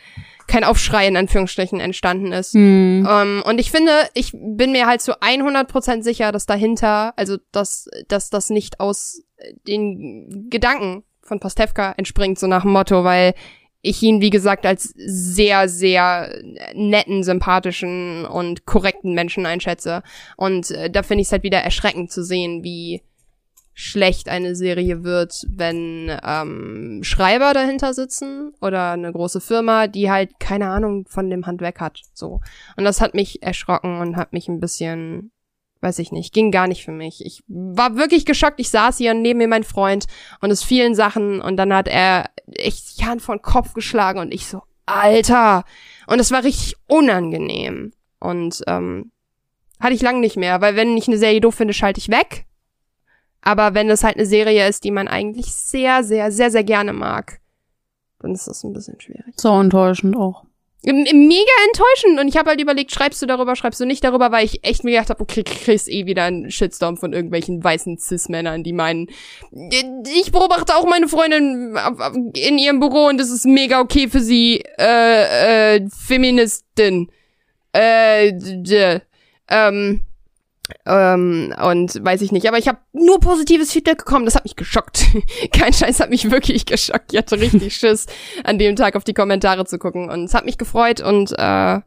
[0.47, 2.53] kein Aufschrei in Anführungsstrichen entstanden ist.
[2.53, 3.09] Hm.
[3.09, 7.88] Ähm, und ich finde, ich bin mir halt zu 100% sicher, dass dahinter, also dass,
[8.09, 9.22] dass das nicht aus
[9.66, 13.35] den Gedanken von Pastewka entspringt, so nach dem Motto, weil
[13.83, 16.43] ich ihn, wie gesagt, als sehr, sehr
[16.74, 20.03] netten, sympathischen und korrekten Menschen einschätze.
[20.37, 23.03] Und äh, da finde ich es halt wieder erschreckend zu sehen, wie
[23.72, 30.39] schlecht eine Serie wird, wenn ähm, Schreiber dahinter sitzen oder eine große Firma, die halt
[30.41, 32.03] keine Ahnung von dem Handwerk hat.
[32.12, 32.41] So.
[32.76, 35.31] Und das hat mich erschrocken und hat mich ein bisschen,
[35.81, 37.24] weiß ich nicht, ging gar nicht für mich.
[37.24, 38.61] Ich war wirklich geschockt.
[38.61, 40.07] Ich saß hier und neben mir mein Freund
[40.41, 44.20] und es vielen Sachen und dann hat er echt die Hand vor den Kopf geschlagen
[44.20, 45.64] und ich so, Alter!
[46.07, 47.93] Und es war richtig unangenehm.
[48.18, 49.12] Und ähm,
[49.78, 52.45] Hatte ich lang nicht mehr, weil wenn ich eine Serie doof finde, schalte ich weg.
[53.41, 56.93] Aber wenn es halt eine Serie ist, die man eigentlich sehr, sehr, sehr, sehr gerne
[56.93, 57.41] mag,
[58.18, 59.33] dann ist das ein bisschen schwierig.
[59.37, 60.45] So enttäuschend auch.
[60.83, 62.20] Mega enttäuschend.
[62.20, 64.83] Und ich habe halt überlegt, schreibst du darüber, schreibst du nicht darüber, weil ich echt
[64.83, 69.09] mir gedacht habe, okay, kriegst eh wieder einen Shitstorm von irgendwelchen weißen Cis-Männern, die meinen,
[69.51, 71.76] ich beobachte auch meine Freundin
[72.35, 77.11] in ihrem Büro und es ist mega okay für sie, äh, äh, Feministin.
[77.72, 78.33] Äh,
[79.49, 80.01] ähm,
[80.86, 82.46] ähm, und weiß ich nicht.
[82.48, 84.24] Aber ich habe nur positives Feedback bekommen.
[84.24, 85.04] Das hat mich geschockt.
[85.52, 87.12] Kein Scheiß hat mich wirklich geschockt.
[87.12, 88.06] Ich hatte richtig Schiss,
[88.44, 90.10] an dem Tag auf die Kommentare zu gucken.
[90.10, 91.80] Und es hat mich gefreut und äh,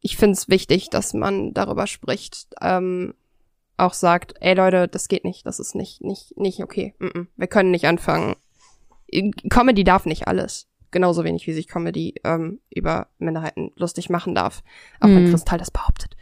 [0.00, 2.46] ich finde es wichtig, dass man darüber spricht.
[2.60, 3.14] Ähm,
[3.76, 6.94] auch sagt, ey Leute, das geht nicht, das ist nicht, nicht, nicht okay.
[6.98, 7.26] Mm -mm.
[7.36, 8.36] Wir können nicht anfangen.
[9.48, 10.68] Comedy darf nicht alles.
[10.90, 14.62] Genauso wenig, wie sich Comedy ähm, über Minderheiten lustig machen darf.
[15.00, 15.30] Auch wenn Mhm.
[15.30, 16.16] Kristall das behauptet.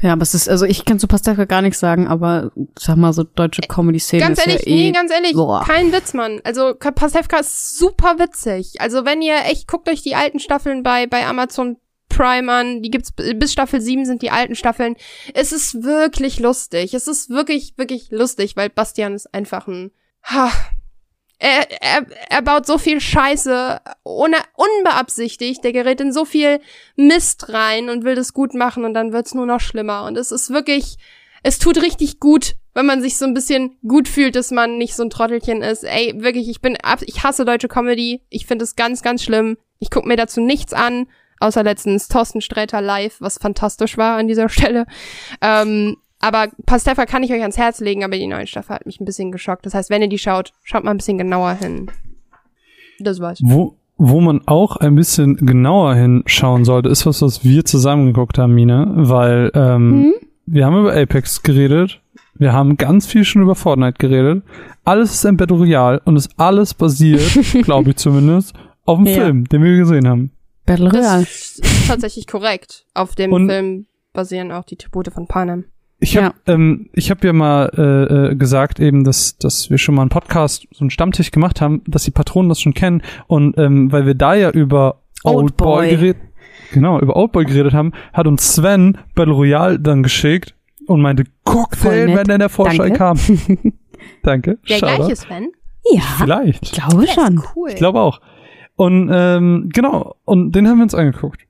[0.00, 3.12] Ja, aber es ist, also ich kann zu Pastewka gar nichts sagen, aber sag mal,
[3.12, 4.76] so deutsche Comedy-Szene Ganz ist ehrlich, ja eh.
[4.76, 5.64] nee, ganz ehrlich, Boah.
[5.64, 6.40] kein Witz, Mann.
[6.44, 8.80] Also Pastewka ist super witzig.
[8.80, 11.78] Also wenn ihr echt guckt euch die alten Staffeln bei bei Amazon
[12.08, 14.96] Prime an, die gibt's bis Staffel 7 sind die alten Staffeln.
[15.34, 16.94] Es ist wirklich lustig.
[16.94, 19.90] Es ist wirklich wirklich lustig, weil Bastian ist einfach ein
[20.22, 20.50] ha,
[21.38, 25.62] er, er, er baut so viel Scheiße ohne, unbeabsichtigt.
[25.62, 26.60] Der gerät in so viel
[26.96, 30.04] Mist rein und will das gut machen und dann wird's nur noch schlimmer.
[30.04, 30.96] Und es ist wirklich,
[31.42, 34.94] es tut richtig gut, wenn man sich so ein bisschen gut fühlt, dass man nicht
[34.94, 35.84] so ein Trottelchen ist.
[35.84, 38.22] Ey, wirklich, ich bin ab, ich hasse deutsche Comedy.
[38.30, 39.58] Ich finde es ganz, ganz schlimm.
[39.78, 41.06] Ich guck mir dazu nichts an,
[41.38, 44.86] außer letztens Thorsten Sträter live, was fantastisch war an dieser Stelle.
[45.40, 49.00] Ähm, aber Pastewka kann ich euch ans Herz legen, aber die neue Staffel hat mich
[49.00, 49.64] ein bisschen geschockt.
[49.66, 51.90] Das heißt, wenn ihr die schaut, schaut mal ein bisschen genauer hin.
[52.98, 53.38] Das war's.
[53.42, 58.38] Wo, wo man auch ein bisschen genauer hinschauen sollte, ist was, was wir zusammen geguckt
[58.38, 60.14] haben, Mina, weil ähm, Mhm.
[60.46, 62.00] wir haben über Apex geredet,
[62.34, 64.42] wir haben ganz viel schon über Fortnite geredet.
[64.84, 67.22] Alles ist ein Battle Royale und ist alles basiert,
[67.64, 68.54] glaube ich zumindest,
[68.84, 69.14] auf dem Ja.
[69.14, 70.30] Film, den wir gesehen haben.
[70.66, 71.20] Battle Royale.
[71.24, 72.84] Das ist tatsächlich korrekt.
[72.94, 75.64] Auf dem Und- Film basieren auch die Tribute von Panem.
[76.00, 79.96] Ich habe ähm, ich hab ja mal äh, äh, gesagt eben, dass dass wir schon
[79.96, 83.58] mal einen Podcast, so einen Stammtisch gemacht haben, dass die Patronen das schon kennen und
[83.58, 85.66] ähm, weil wir da ja über Oldboy.
[85.66, 86.22] Oldboy geredet,
[86.72, 90.54] genau über Oldboy geredet haben, hat uns Sven Battle Royale dann geschickt
[90.86, 92.98] und meinte, guck den, wenn der der Vorschau Danke.
[92.98, 93.18] kam.
[94.22, 94.58] Danke.
[94.68, 94.96] Der Shoutout.
[94.96, 95.48] gleiche Sven?
[95.92, 96.62] Ja, Vielleicht.
[96.62, 97.42] ich glaube schon.
[97.56, 97.70] cool.
[97.70, 98.20] Ich glaube auch.
[98.76, 101.47] Und ähm, genau, und den haben wir uns angeguckt.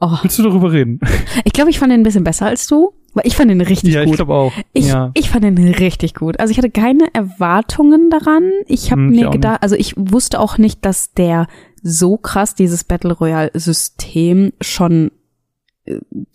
[0.00, 1.00] Oh, Willst du darüber reden?
[1.44, 3.94] ich glaube, ich fand den ein bisschen besser als du, weil ich fand den richtig
[3.94, 4.16] ja, ich gut.
[4.16, 4.52] glaube auch.
[4.74, 5.10] Ich, ja.
[5.14, 6.38] ich fand den richtig gut.
[6.38, 8.50] Also ich hatte keine Erwartungen daran.
[8.66, 11.46] Ich habe Hm, ich mir gedacht, also ich wusste auch nicht, dass der
[11.82, 15.10] so krass dieses Battle Royale System schon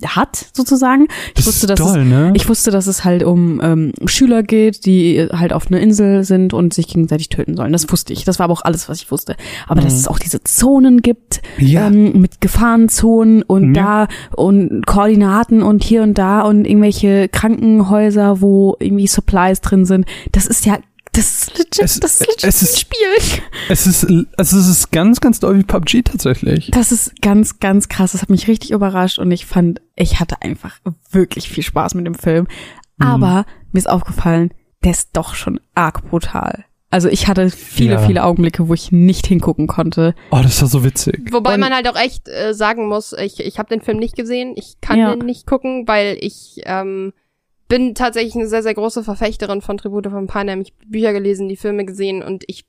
[0.05, 1.07] hat, sozusagen.
[1.29, 2.31] Ich das wusste, ist dass es toll, ne?
[2.35, 6.53] Ich wusste, dass es halt um ähm, Schüler geht, die halt auf einer Insel sind
[6.53, 7.71] und sich gegenseitig töten sollen.
[7.73, 8.23] Das wusste ich.
[8.23, 9.35] Das war aber auch alles, was ich wusste.
[9.67, 9.99] Aber dass Mhm.
[9.99, 11.87] es auch diese Zonen gibt Ja.
[11.87, 14.07] ähm, mit Gefahrenzonen und Ja.
[14.07, 20.05] da und Koordinaten und hier und da und irgendwelche Krankenhäuser, wo irgendwie Supplies drin sind.
[20.31, 20.77] Das ist ja,
[21.13, 23.43] das ist legit, Es- das ist legit es ist- ein Spiel.
[23.69, 24.05] Es ist,
[24.37, 26.71] also es ist ganz, ganz doll wie PUBG tatsächlich.
[26.71, 28.13] Das ist ganz, ganz krass.
[28.13, 30.79] Das hat mich richtig überrascht und ich fand, ich hatte einfach
[31.11, 32.47] wirklich viel Spaß mit dem Film.
[32.97, 33.05] Mhm.
[33.07, 34.53] Aber mir ist aufgefallen,
[34.83, 36.65] der ist doch schon arg brutal.
[36.93, 37.99] Also ich hatte viele, Ja.
[38.05, 40.13] viele Augenblicke, wo ich nicht hingucken konnte.
[40.29, 41.31] Oh, das war so witzig.
[41.31, 44.15] Wobei Und- man halt auch echt äh, sagen muss, ich, ich habe den Film nicht
[44.15, 45.15] gesehen, ich kann Ja.
[45.15, 47.13] den nicht gucken, weil ich ähm,
[47.71, 50.59] bin tatsächlich eine sehr, sehr große Verfechterin von Tribute von Panem.
[50.59, 52.65] Ich habe Bücher gelesen, die Filme gesehen und ich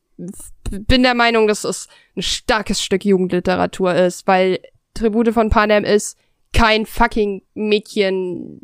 [0.70, 4.61] bin der Meinung, dass es ein starkes Stück Jugendliteratur ist, weil
[4.94, 6.16] Tribute von Panem ist
[6.53, 8.61] kein fucking Mädchen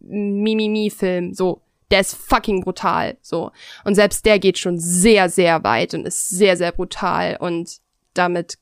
[0.00, 1.62] Mimimi-Film, so.
[1.92, 3.52] Der ist fucking brutal, so.
[3.84, 7.78] Und selbst der geht schon sehr, sehr weit und ist sehr, sehr brutal und
[8.14, 8.58] damit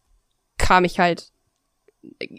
[0.58, 1.30] kam ich halt.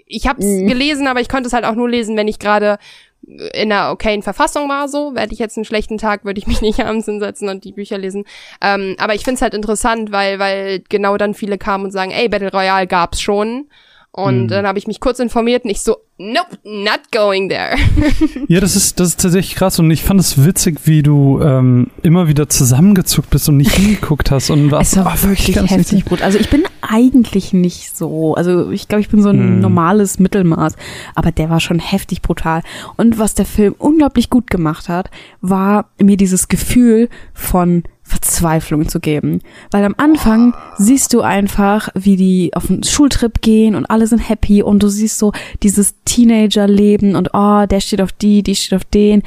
[0.06, 0.68] Ich habe es Mhm.
[0.68, 2.78] gelesen, aber ich konnte es halt auch nur lesen, wenn ich gerade
[3.22, 4.88] in einer okayen Verfassung war.
[4.88, 7.74] So werde ich jetzt einen schlechten Tag, würde ich mich nicht abends hinsetzen und die
[7.74, 8.26] Bücher lesen.
[8.62, 12.30] Ähm, aber ich find's halt interessant, weil weil genau dann viele kamen und sagen, ey,
[12.30, 13.70] Battle Royale gab's schon.
[14.12, 14.48] Und Mhm.
[14.48, 17.76] dann habe ich mich kurz informiert und ich so, nope, not going there.
[18.48, 21.88] Ja, das ist, das ist tatsächlich krass und ich fand es witzig, wie du ähm,
[22.02, 26.06] immer wieder zusammengezuckt bist und nicht hingeguckt hast und warst Es war oh, wirklich heftig
[26.06, 26.22] gut.
[26.22, 29.60] Also ich bin eigentlich nicht so, also ich glaube, ich bin so ein Hm.
[29.60, 30.76] normales Mittelmaß,
[31.16, 32.62] aber der war schon heftig brutal.
[32.98, 35.10] Und was der Film unglaublich gut gemacht hat,
[35.42, 39.42] war mir dieses Gefühl von Verzweiflung zu geben.
[39.72, 44.20] Weil am Anfang siehst du einfach, wie die auf einen Schultrip gehen und alle sind
[44.20, 45.32] happy und du siehst so
[45.64, 49.24] dieses Teenager-Leben und oh, der steht auf die, die steht auf den.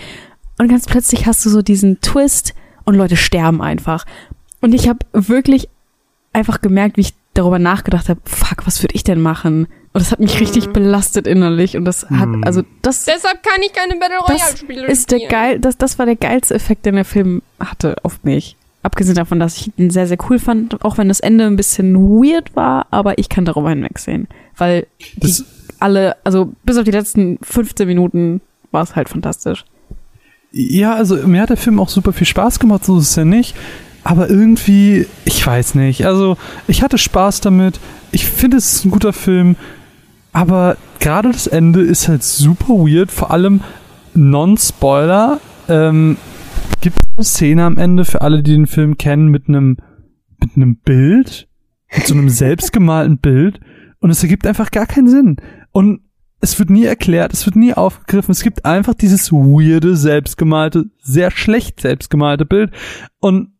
[0.58, 2.54] Und ganz plötzlich hast du so diesen Twist
[2.84, 4.04] und Leute sterben einfach.
[4.60, 5.68] Und ich habe wirklich
[6.32, 9.66] einfach gemerkt, wie ich darüber nachgedacht habe, fuck, was würde ich denn machen?
[9.94, 10.72] Und das hat mich richtig Mhm.
[10.72, 12.44] belastet innerlich und das hat, Mhm.
[12.44, 15.30] also das Deshalb kann ich keine Battle Royale das Spiele ist der spielen.
[15.30, 18.56] geil, das, das war der geilste Effekt, den der Film hatte auf mich.
[18.82, 21.94] Abgesehen davon, dass ich ihn sehr, sehr cool fand, auch wenn das Ende ein bisschen
[21.94, 24.26] weird war, aber ich kann darüber hinwegsehen.
[24.56, 25.44] Weil die Das-
[25.78, 28.40] alle, also bis auf die letzten 15 Minuten
[28.72, 29.64] war es halt fantastisch.
[30.50, 33.24] Ja, also mir hat der Film auch super viel Spaß gemacht, so ist es ja
[33.24, 33.54] nicht.
[34.04, 36.04] Aber irgendwie, ich weiß nicht.
[36.06, 37.78] Also ich hatte Spaß damit.
[38.10, 39.54] Ich finde, es ist ein guter Film.
[40.32, 43.10] Aber gerade das Ende ist halt super weird.
[43.12, 43.60] Vor allem
[44.14, 45.40] Non-Spoiler.
[45.68, 46.16] Ähm,
[46.82, 49.78] gibt es eine Szene am Ende für alle, die den Film kennen, mit einem
[50.40, 51.48] mit einem Bild,
[51.94, 53.60] mit so einem selbstgemalten Bild.
[54.00, 55.36] Und es ergibt einfach gar keinen Sinn.
[55.70, 56.00] Und
[56.40, 58.32] es wird nie erklärt, es wird nie aufgegriffen.
[58.32, 62.72] Es gibt einfach dieses weirde, selbstgemalte, sehr schlecht selbstgemalte Bild.
[63.20, 63.52] Und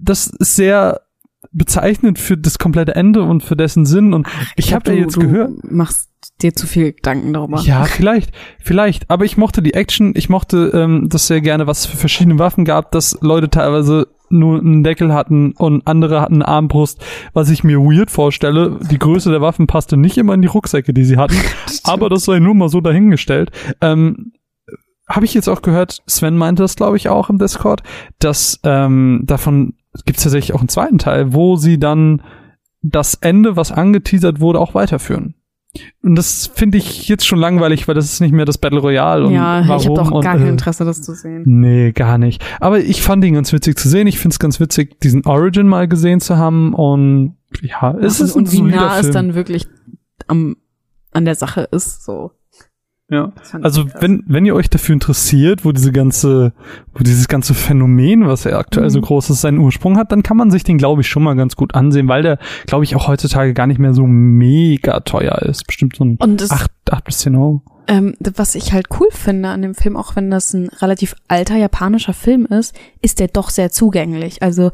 [0.00, 1.02] das ist sehr
[1.52, 4.14] bezeichnend für das komplette Ende und für dessen Sinn.
[4.14, 5.50] Und ich habe ja jetzt du gehört.
[5.70, 6.11] machst
[6.42, 7.60] dir zu viel Gedanken darüber.
[7.60, 8.30] Ja, vielleicht,
[8.60, 9.10] vielleicht.
[9.10, 10.12] Aber ich mochte die Action.
[10.16, 14.08] Ich mochte ähm, das sehr gerne, was es für verschiedene Waffen gab, dass Leute teilweise
[14.32, 18.78] nur einen Deckel hatten und andere hatten eine Armbrust, was ich mir weird vorstelle.
[18.90, 21.36] Die Größe der Waffen passte nicht immer in die Rucksäcke, die sie hatten.
[21.84, 23.50] aber das sei nur mal so dahingestellt.
[23.80, 24.32] Ähm,
[25.08, 27.82] habe ich jetzt auch gehört, Sven meinte das, glaube ich, auch im Discord,
[28.18, 29.74] dass ähm, davon
[30.06, 32.22] gibt es tatsächlich auch einen zweiten Teil, wo sie dann
[32.82, 35.34] das Ende, was angeteasert wurde, auch weiterführen.
[36.02, 39.26] Und das finde ich jetzt schon langweilig, weil das ist nicht mehr das Battle Royale.
[39.26, 41.44] Und ja, warum ich habe doch und, gar kein äh, Interesse, das zu sehen.
[41.46, 42.44] Nee, gar nicht.
[42.60, 44.06] Aber ich fand ihn ganz witzig zu sehen.
[44.06, 46.74] Ich finde es ganz witzig, diesen Origin mal gesehen zu haben.
[46.74, 49.14] Und ja, es und, ist ein und wie nah es Film.
[49.14, 49.66] dann wirklich
[50.26, 50.56] am,
[51.12, 52.32] an der Sache ist, so.
[53.12, 53.32] Ja.
[53.60, 56.52] Also wenn, wenn ihr euch dafür interessiert, wo diese ganze,
[56.94, 59.02] wo dieses ganze Phänomen, was ja aktuell so Mhm.
[59.04, 61.54] groß ist, seinen Ursprung hat, dann kann man sich den, glaube ich, schon mal ganz
[61.56, 65.66] gut ansehen, weil der, glaube ich, auch heutzutage gar nicht mehr so mega teuer ist.
[65.66, 67.62] Bestimmt so ein 8, 8 bis 10 Euro.
[67.88, 71.56] ähm, was ich halt cool finde an dem Film, auch wenn das ein relativ alter
[71.56, 74.42] japanischer Film ist, ist der doch sehr zugänglich.
[74.42, 74.70] Also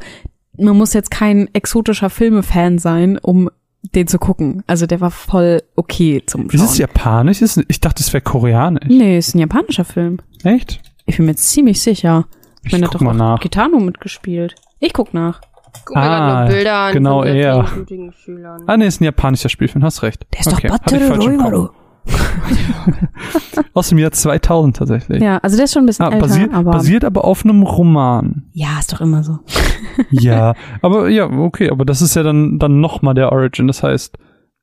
[0.57, 3.49] man muss jetzt kein exotischer Filme-Fan sein, um
[3.95, 4.63] den zu gucken.
[4.67, 6.65] Also der war voll okay zum Ist Schauen.
[6.65, 7.41] es japanisch?
[7.41, 8.87] Ist, ich dachte, es wäre koreanisch.
[8.89, 10.19] Nee, ist ein japanischer Film.
[10.43, 10.81] Echt?
[11.05, 12.27] Ich bin mir ziemlich sicher.
[12.63, 13.39] Ich meine, da guck hat doch mal nach.
[13.39, 14.55] Kitano mitgespielt.
[14.79, 15.41] Ich guck nach.
[15.85, 17.67] Guck mir grad Ah, nur Bilder an genau, er.
[18.23, 18.63] Schülern.
[18.67, 20.25] Ah, nee, ist ein japanischer Spielfilm, hast recht.
[20.33, 21.69] Der ist okay, doch im Kopf.
[23.73, 25.21] Aus dem Jahr 2000 tatsächlich.
[25.21, 27.63] Ja, also der ist schon ein bisschen Ah, älter, basiert, aber basiert aber auf einem
[27.63, 28.43] Roman.
[28.53, 29.39] ja, ist doch immer so.
[30.11, 34.17] Ja, aber ja, okay, aber das ist ja dann, dann nochmal der Origin, das heißt,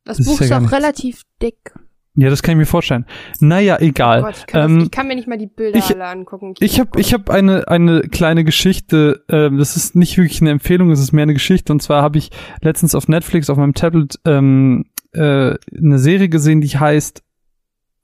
[0.04, 1.74] Das, das ist Buch ja ist auch relativ dick.
[2.14, 3.04] ja, das kann ich mir vorstellen.
[3.40, 4.20] Naja, egal.
[4.20, 6.06] Oh Gott, ich, kann Ähm, das, ich kann mir nicht mal die Bilder ich- alle
[6.06, 6.54] angucken.
[6.60, 10.90] Ich habe ich hab eine, eine kleine Geschichte, ähm, das ist nicht wirklich eine Empfehlung,
[10.90, 11.70] es ist mehr eine Geschichte.
[11.72, 12.30] Und zwar habe ich
[12.62, 17.22] letztens auf Netflix auf meinem Tablet ähm, äh, eine Serie gesehen, die heißt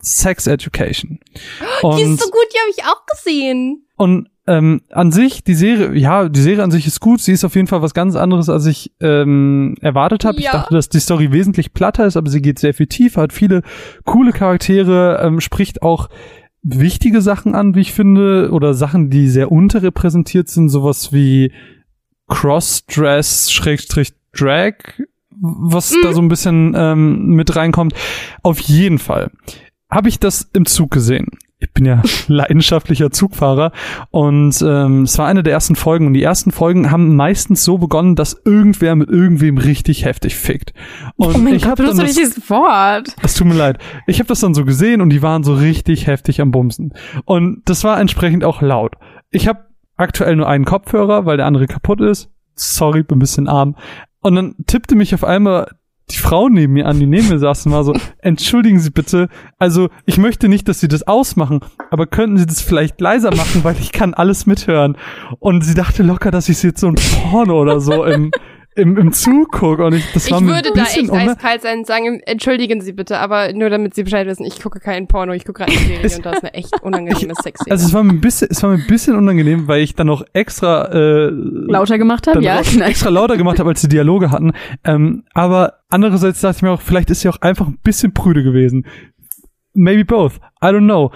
[0.03, 1.19] Sex Education.
[1.83, 3.87] Und, die ist so gut, die habe ich auch gesehen.
[3.97, 7.45] und ähm, an sich, die Serie, ja, die Serie an sich ist gut, sie ist
[7.45, 10.39] auf jeden Fall was ganz anderes, als ich ähm, erwartet habe.
[10.41, 10.53] Ich Ja.
[10.53, 13.63] dachte, dass die Story wesentlich platter ist, aber sie geht sehr viel tiefer, hat viele
[14.05, 16.09] coole Charaktere, ähm, spricht auch
[16.65, 21.53] wichtige Sachen an, wie ich finde, oder Sachen, die sehr unterrepräsentiert sind, sowas wie
[22.27, 24.75] Crossdress, Schrägstrich Drag,
[25.41, 27.95] was da so ein bisschen ähm, mit reinkommt.
[28.43, 29.31] Auf jeden Fall
[29.93, 31.29] habe ich das im Zug gesehen.
[31.59, 33.71] Ich bin ja leidenschaftlicher Zugfahrer
[34.11, 37.79] und ähm, es war eine der ersten Folgen und die ersten Folgen haben meistens so
[37.79, 40.75] begonnen, dass irgendwer mit irgendwem richtig heftig fickt.
[41.15, 43.15] Und oh mein ich Gott, benutzt das, nicht dieses Wort?
[43.23, 43.79] es tut mir leid.
[44.09, 46.95] Ich habe das dann so gesehen und die waren so richtig heftig am Bumsen.
[47.27, 48.95] Und das war entsprechend auch laut.
[49.31, 49.61] Ich habe
[49.97, 52.31] aktuell nur einen Kopfhörer, weil der andere kaputt ist.
[52.55, 53.77] Sorry, bin ein bisschen arm.
[54.21, 55.69] Und dann tippte mich auf einmal
[56.13, 59.29] die Frau neben mir an, die neben mir saß und war so, entschuldigen Sie bitte,
[59.59, 61.61] also ich möchte nicht, dass Sie das ausmachen,
[61.91, 64.97] aber könnten Sie das vielleicht leiser machen, weil ich kann alles mithören.
[65.39, 68.31] Und sie dachte locker, dass ich jetzt so ein Porno oder so im,
[68.75, 69.85] im, im Zug gucke.
[69.85, 72.81] Und ich, das war Ich würde ein da echt unne- eiskalt sein und sagen, entschuldigen
[72.81, 75.73] Sie bitte, aber nur damit Sie Bescheid wissen, ich gucke keinen Porno, ich gucke gerade
[75.73, 77.71] eine Serie und da ist eine echt unangenehme Sexszene.
[77.71, 80.07] Also es war mir ein bisschen, es war mir ein bisschen unangenehm, weil ich dann
[80.07, 82.43] noch extra äh, Lauter gemacht habe?
[82.43, 84.53] Ja, auch extra lauter gemacht habe, als die Dialoge hatten.
[84.85, 88.43] Ähm, aber andererseits dachte ich mir auch, vielleicht ist sie auch einfach ein bisschen prüde
[88.43, 88.87] gewesen.
[89.75, 90.37] Maybe both.
[90.63, 91.13] I don't know.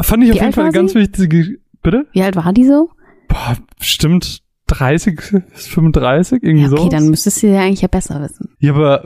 [0.00, 1.58] Fand ich Wie auf jeden Fall eine ganz wichtige.
[1.82, 2.06] Bitte?
[2.12, 2.90] Wie alt war die so?
[3.28, 5.20] Boah, bestimmt 30
[5.52, 6.76] bis 35, irgendwie Ja, so.
[6.78, 8.50] okay, dann müsstest du ja eigentlich ja besser wissen.
[8.58, 9.02] Ja, aber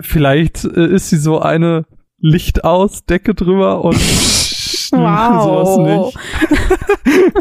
[0.00, 1.86] vielleicht äh, ist sie so eine
[2.18, 3.98] Licht aus, Decke drüber und
[4.90, 7.34] sowas nicht.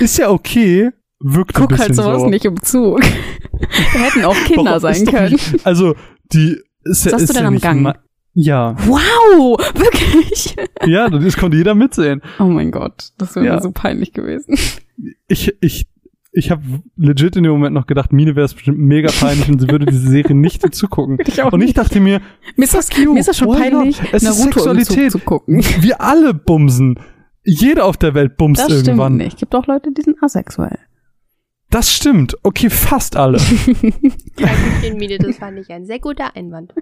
[0.00, 2.28] Ist ja okay, wirkt ein Guck bisschen halt sowas so.
[2.28, 3.00] nicht im Zug.
[3.00, 4.80] Wir hätten auch Kinder Warum?
[4.80, 5.32] sein können.
[5.32, 5.94] Nicht, also,
[6.32, 7.82] die ist ja, Was hast ist du denn ja am Gang?
[7.82, 7.96] ma-
[8.34, 10.56] Ja, Wow, wirklich?
[10.86, 12.22] ja, das konnte jeder mitsehen.
[12.40, 13.60] Oh mein Gott, das wäre Ja.
[13.60, 14.56] so peinlich gewesen.
[15.28, 15.86] Ich, ich,
[16.32, 16.62] ich habe
[16.96, 19.86] legit in dem Moment noch gedacht, Mine wäre es bestimmt mega peinlich und sie würde
[19.86, 21.18] diese Serie nicht zugucken.
[21.26, 22.20] Ich auch Und ich dachte mir,
[22.56, 24.10] Mir ist das, you, mir ist das schon peinlich, not?
[24.12, 25.12] Es ist Naruto Zug Sexualität.
[25.12, 25.62] zu gucken.
[25.80, 26.98] wir alle bumsen.
[27.44, 29.14] Jeder auf der Welt bumst Das irgendwann.
[29.14, 29.38] stimmt nicht.
[29.38, 30.78] Gibt auch Leute, die sind asexuell.
[31.70, 32.36] Das stimmt.
[32.42, 33.38] Okay, fast alle.
[34.36, 36.72] Danke, Mine, das fand ich ein sehr guter Einwand.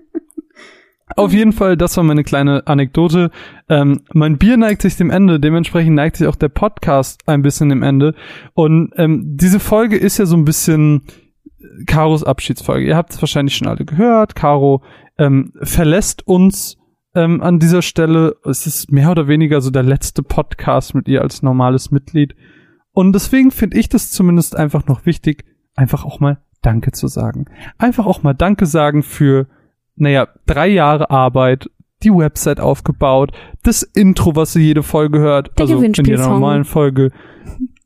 [1.17, 3.31] Auf jeden Fall, das war meine kleine Anekdote.
[3.69, 7.69] Ähm, mein Bier neigt sich dem Ende, dementsprechend neigt sich auch der Podcast ein bisschen
[7.69, 8.15] dem Ende.
[8.55, 11.03] Und ähm, diese Folge ist ja so ein bisschen
[11.87, 12.87] Karos Abschiedsfolge.
[12.87, 14.35] Ihr habt es wahrscheinlich schon alle gehört.
[14.35, 14.83] Caro
[15.19, 16.79] ähm, verlässt uns
[17.15, 18.37] ähm, an dieser Stelle.
[18.45, 22.35] Es ist mehr oder weniger so der letzte Podcast mit ihr als normales Mitglied.
[22.93, 25.45] Und deswegen finde ich das zumindest einfach noch wichtig,
[25.77, 27.47] einfach auch mal Danke zu sagen.
[27.79, 29.47] Einfach auch mal Danke sagen für
[29.97, 31.71] naja, drei Jahre Arbeit,
[32.03, 33.33] die Website aufgebaut,
[33.63, 37.11] das Intro, was ihr jede Folge hört, Der also in jeder normalen Folge.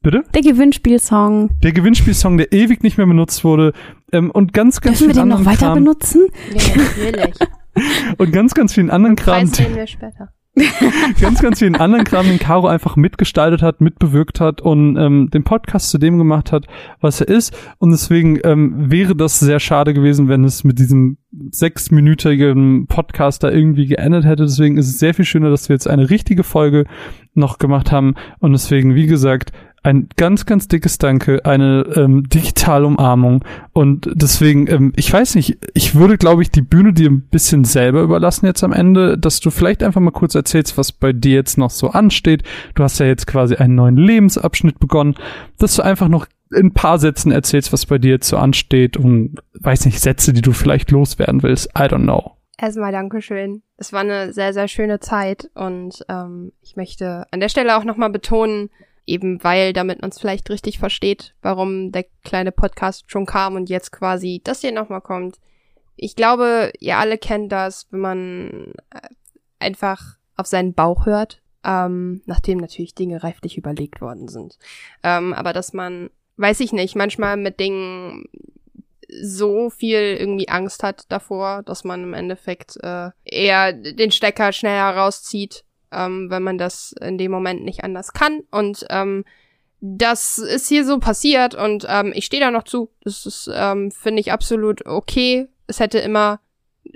[0.03, 0.23] Bitte?
[0.35, 1.51] Der Gewinnspielsong.
[1.63, 3.73] Der Gewinnspielsong, der ewig nicht mehr benutzt wurde.
[4.13, 5.79] Ähm, und ganz, ganz Dürfen wir den noch weiter Kram.
[5.79, 6.27] benutzen?
[6.53, 7.35] Ja, natürlich.
[8.19, 10.29] Und ganz, ganz vielen anderen Kram, reden wir später.
[11.21, 15.43] ganz, ganz vielen anderen Kram, den Caro einfach mitgestaltet hat, mitbewirkt hat und ähm, den
[15.43, 16.67] Podcast zu dem gemacht hat,
[17.01, 17.57] was er ist.
[17.79, 21.19] Und deswegen ähm, wäre das sehr schade gewesen, wenn es mit diesem
[21.51, 24.45] sechsminütigen Podcast da irgendwie geendet hätte.
[24.45, 26.85] Deswegen ist es sehr viel schöner, dass wir jetzt eine richtige Folge
[27.35, 28.15] noch gemacht haben.
[28.39, 29.51] Und deswegen, wie gesagt,
[29.85, 33.45] ein ganz, ganz dickes Danke, eine ähm, digitale Umarmung.
[33.73, 37.65] Und deswegen, ähm, ich weiß nicht, ich würde, glaube ich, die Bühne dir ein bisschen
[37.65, 41.35] selber überlassen jetzt am Ende, dass du vielleicht einfach mal kurz erzählst, was bei dir
[41.35, 42.43] jetzt noch so ansteht.
[42.75, 45.17] Du hast ja jetzt quasi einen neuen Lebensabschnitt begonnen,
[45.59, 48.97] dass du einfach noch in ein paar Sätzen erzählst, was bei dir jetzt so ansteht
[48.97, 51.69] und weiß nicht, Sätze, die du vielleicht loswerden willst.
[51.79, 52.33] I don't know.
[52.57, 53.63] Erstmal Dankeschön.
[53.77, 57.85] Es war eine sehr, sehr schöne Zeit und ähm, ich möchte an der Stelle auch
[57.85, 58.71] nochmal betonen,
[59.07, 63.69] eben weil, damit man es vielleicht richtig versteht, warum der kleine Podcast schon kam und
[63.69, 65.39] jetzt quasi das hier nochmal kommt.
[65.97, 69.09] Ich glaube, ihr alle kennt das, wenn man äh,
[69.59, 74.59] einfach auf seinen Bauch hört, ähm, nachdem natürlich Dinge reiflich überlegt worden sind.
[75.03, 78.25] Ähm, aber dass man, weiß ich nicht, manchmal mit Dingen
[79.23, 84.97] so viel irgendwie Angst hat davor, dass man im Endeffekt äh, eher den Stecker schneller
[84.97, 85.65] rauszieht,
[85.95, 88.41] ähm, wenn man das in dem Moment nicht anders kann.
[88.51, 89.25] Und ähm,
[89.81, 92.91] das ist hier so passiert und ähm, ich stehe da noch zu.
[93.03, 95.49] Das ist, ähm, finde ich, absolut okay.
[95.67, 96.41] Es hätte immer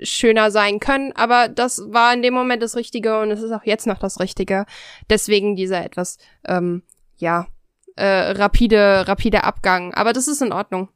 [0.01, 3.63] schöner sein können, aber das war in dem Moment das Richtige und es ist auch
[3.63, 4.65] jetzt noch das Richtige.
[5.09, 6.83] Deswegen dieser etwas, ähm,
[7.17, 7.47] ja,
[7.95, 9.93] äh, rapide, rapide Abgang.
[9.93, 10.89] Aber das ist in Ordnung.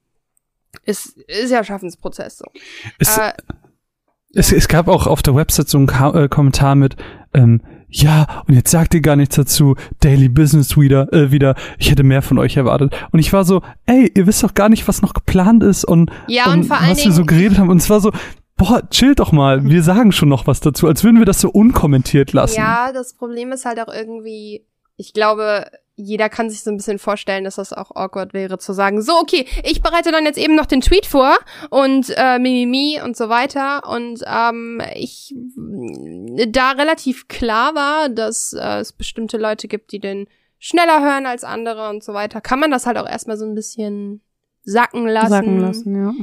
[0.85, 2.45] Ist, ist ja Schaffensprozess so.
[2.97, 3.33] Es, Äh,
[4.33, 6.95] es, es gab auch auf der Website so einen Ka äh, Kommentar mit,
[7.33, 7.61] ähm,
[7.95, 12.03] ja, und jetzt sagt ihr gar nichts dazu, Daily Business wieder, äh, wieder, ich hätte
[12.03, 12.95] mehr von euch erwartet.
[13.11, 16.11] Und ich war so, ey, ihr wisst doch gar nicht, was noch geplant ist und,
[16.27, 17.69] Ja, und allen was wir so geredet haben.
[17.69, 18.11] Und es war so,
[18.57, 21.49] boah, chillt doch mal, wir sagen schon noch was dazu, als würden wir das so
[21.49, 22.57] unkommentiert lassen.
[22.57, 24.65] Ja, das Problem ist halt auch irgendwie,
[24.97, 28.73] ich glaube, jeder kann sich so ein bisschen vorstellen, dass das auch awkward wäre zu
[28.73, 31.37] sagen, so, okay, ich bereite dann jetzt eben noch den Tweet vor
[31.69, 33.87] und äh, Mimimi und so weiter.
[33.87, 35.35] Und ähm, ich
[36.47, 40.27] da relativ klar war, dass äh, es bestimmte Leute gibt, die den
[40.57, 43.53] schneller hören als andere und so weiter, kann man das halt auch erstmal so ein
[43.53, 44.21] bisschen
[44.63, 45.29] sacken lassen.
[45.29, 46.13] Sagen lassen, ja.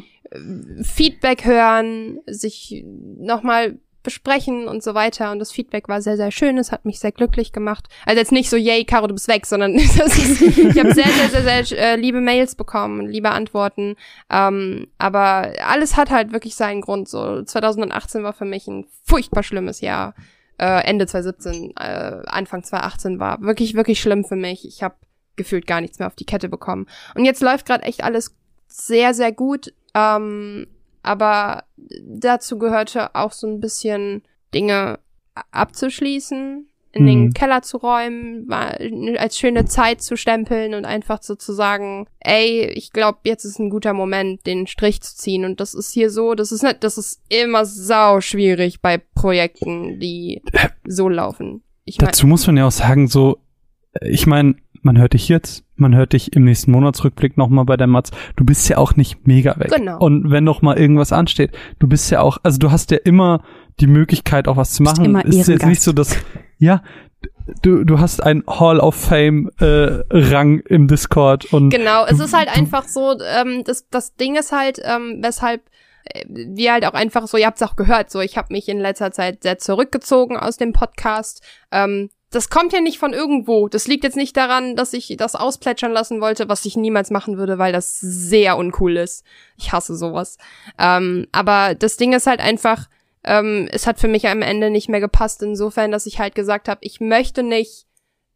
[0.82, 5.32] Feedback hören, sich nochmal besprechen und so weiter.
[5.32, 6.58] Und das Feedback war sehr, sehr schön.
[6.58, 7.86] Es hat mich sehr glücklich gemacht.
[8.06, 11.08] Also jetzt nicht so, yay, Caro, du bist weg, sondern das ist, ich habe sehr,
[11.08, 13.96] sehr, sehr, sehr äh, liebe Mails bekommen, liebe Antworten.
[14.30, 17.08] Ähm, aber alles hat halt wirklich seinen Grund.
[17.08, 20.14] So 2018 war für mich ein furchtbar schlimmes Jahr.
[20.58, 24.66] Äh, Ende 2017, äh, Anfang 2018 war wirklich, wirklich schlimm für mich.
[24.66, 24.94] Ich habe
[25.36, 26.86] gefühlt gar nichts mehr auf die Kette bekommen.
[27.14, 28.36] Und jetzt läuft gerade echt alles
[28.66, 29.72] sehr, sehr gut.
[29.94, 30.66] Ähm,
[31.02, 31.64] aber
[32.02, 34.22] dazu gehörte auch so ein bisschen
[34.54, 34.98] Dinge
[35.52, 37.06] abzuschließen, in Mhm.
[37.06, 42.66] den Keller zu räumen, als schöne Zeit zu stempeln und einfach so zu sagen, ey,
[42.74, 45.44] ich glaube, jetzt ist ein guter Moment, den Strich zu ziehen.
[45.44, 50.00] Und das ist hier so, das ist nicht, das ist immer sau schwierig bei Projekten,
[50.00, 50.42] die
[50.84, 51.62] so laufen.
[51.84, 53.38] Ich mein, Dazu muss man ja auch sagen, so,
[54.02, 57.86] ich meine, man hört dich jetzt, man hört dich im nächsten Monatsrückblick nochmal bei der
[57.86, 58.10] Matz.
[58.36, 59.70] Du bist ja auch nicht mega weg.
[59.74, 59.98] Genau.
[59.98, 63.42] Und wenn noch mal irgendwas ansteht, du bist ja auch, also du hast ja immer
[63.80, 65.04] die Möglichkeit, auch was zu machen.
[65.04, 65.68] immer ist jetzt Ehrengast.
[65.68, 66.16] nicht so, dass,
[66.58, 66.82] ja,
[67.62, 72.24] du, du hast ein Hall of Fame äh, Rang im Discord und Genau, es du-
[72.24, 75.62] ist halt du- einfach so, ähm, das, das Ding ist halt, ähm, weshalb
[76.04, 78.68] äh, wir halt auch einfach so, ihr habt es auch gehört, so ich habe mich
[78.68, 81.42] in letzter Zeit sehr zurückgezogen aus dem Podcast.
[81.70, 83.68] Ähm, das kommt ja nicht von irgendwo.
[83.68, 87.38] Das liegt jetzt nicht daran, dass ich das ausplätschern lassen wollte, was ich niemals machen
[87.38, 89.24] würde, weil das sehr uncool ist.
[89.56, 90.38] Ich hasse sowas.
[90.78, 92.88] Ähm, aber das Ding ist halt einfach,
[93.24, 96.68] ähm, es hat für mich am Ende nicht mehr gepasst, insofern, dass ich halt gesagt
[96.68, 97.86] habe, ich möchte nicht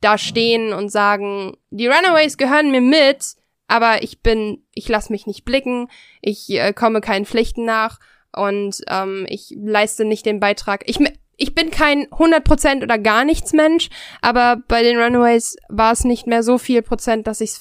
[0.01, 3.37] da stehen und sagen, die Runaways gehören mir mit,
[3.69, 5.89] aber ich bin, ich lasse mich nicht blicken,
[6.21, 8.01] ich äh, komme keinen Pflichten nach
[8.37, 10.83] und ähm, ich leiste nicht den Beitrag.
[10.87, 10.99] Ich,
[11.37, 13.89] ich bin kein 100% oder gar nichts Mensch,
[14.23, 17.53] aber bei den Runaways war es nicht mehr so viel Prozent, dass ich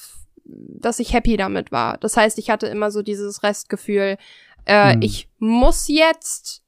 [0.46, 1.98] dass ich happy damit war.
[2.00, 4.18] Das heißt, ich hatte immer so dieses Restgefühl,
[4.66, 5.02] äh, Hm.
[5.02, 6.62] ich muss jetzt,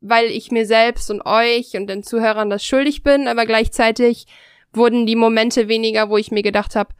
[0.00, 4.26] weil ich mir selbst und euch und den Zuhörern das schuldig bin, aber gleichzeitig
[4.72, 6.94] wurden die Momente weniger, wo ich mir gedacht habe,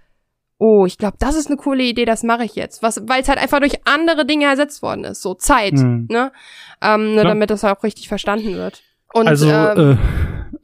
[0.58, 2.82] oh, ich glaube, das ist eine coole Idee, das mache ich jetzt.
[2.82, 6.06] Was, weil es halt einfach durch andere Dinge ersetzt worden ist, so Zeit, Mhm.
[6.10, 6.32] ne?
[6.82, 8.82] Ähm, nur damit das auch richtig verstanden wird.
[9.14, 9.98] Und also, ähm,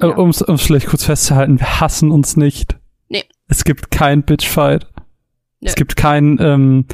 [0.01, 0.15] äh, ja.
[0.17, 2.77] um es vielleicht kurz festzuhalten, wir hassen uns nicht.
[3.09, 3.25] Nee.
[3.47, 4.89] Es gibt kein Bitchfight.
[5.61, 5.69] Nö.
[5.69, 6.85] Es gibt keinen ähm,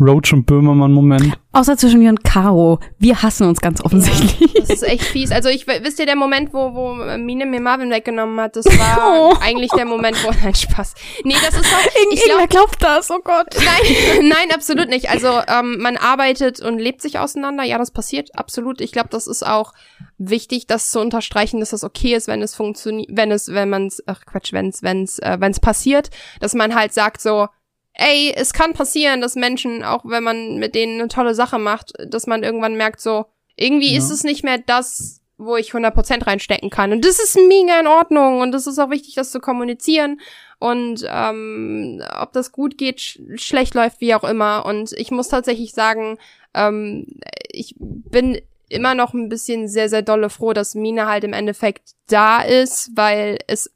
[0.00, 1.34] Roach und Böhmermann-Moment.
[1.52, 2.80] Außer zwischen mir und Caro.
[2.98, 4.52] Wir hassen uns ganz offensichtlich.
[4.54, 5.30] Das ist echt fies.
[5.30, 8.98] Also ich wisst ihr, der Moment, wo, wo Mine mir Marvin weggenommen hat, das war
[9.32, 9.36] Oh.
[9.40, 10.94] eigentlich der Moment, wo nein Spaß.
[11.24, 12.00] Nee, das ist doch.
[12.00, 13.54] Irgend- Ich glaube, glaubt das, oh Gott.
[13.56, 15.10] nein, nein, absolut nicht.
[15.10, 17.62] Also ähm, man arbeitet und lebt sich auseinander.
[17.64, 18.80] Ja, das passiert absolut.
[18.80, 19.72] Ich glaube, das ist auch
[20.18, 23.86] wichtig, das zu unterstreichen, dass das okay ist, wenn es funktioniert, wenn es, wenn man
[23.88, 27.20] es, ach Quatsch, wenn es, wenn es, äh, wenn es passiert, dass man halt sagt
[27.20, 27.46] so.
[27.94, 31.92] Ey, es kann passieren, dass Menschen, auch wenn man mit denen eine tolle Sache macht,
[32.06, 33.26] dass man irgendwann merkt, so,
[33.56, 33.98] irgendwie Ja.
[33.98, 36.92] ist es nicht mehr das, wo ich 100% reinstecken kann.
[36.92, 40.20] Und das ist mega in Ordnung und es ist auch wichtig, das zu kommunizieren
[40.58, 44.64] und ähm, ob das gut geht, sch schlecht läuft, wie auch immer.
[44.64, 46.18] Und ich muss tatsächlich sagen,
[46.54, 47.06] ähm,
[47.50, 51.90] ich bin immer noch ein bisschen sehr, sehr dolle froh, dass Mine halt im Endeffekt
[52.08, 53.70] da ist, weil es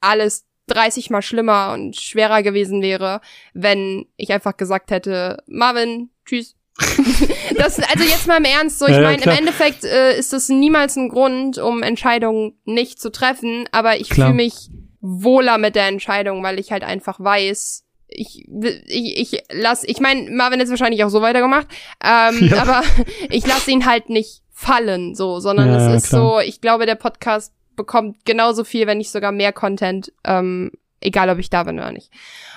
[0.00, 3.20] alles 30 mal schlimmer und schwerer gewesen wäre,
[3.54, 6.54] wenn ich einfach gesagt hätte, Marvin, tschüss.
[7.58, 9.30] das, also jetzt mal im Ernst, so ich Ja, meine, im.
[9.30, 14.32] Endeffekt äh, ist das niemals ein Grund, um Entscheidungen nicht zu treffen, aber ich fühle
[14.32, 14.70] mich
[15.00, 18.46] wohler mit der Entscheidung, weil ich halt einfach weiß, ich,
[18.86, 21.66] ich, ich lass, ich meine, Marvin ist wahrscheinlich auch so weitergemacht,
[22.04, 22.62] ähm, Ja.
[22.62, 22.82] aber
[23.30, 26.20] ich lasse ihn halt nicht fallen, so, sondern ja, es ist klar.
[26.22, 31.30] so, ich glaube, der Podcast bekommt genauso viel, wenn nicht sogar mehr Content, ähm, egal
[31.30, 32.10] ob ich da bin oder nicht.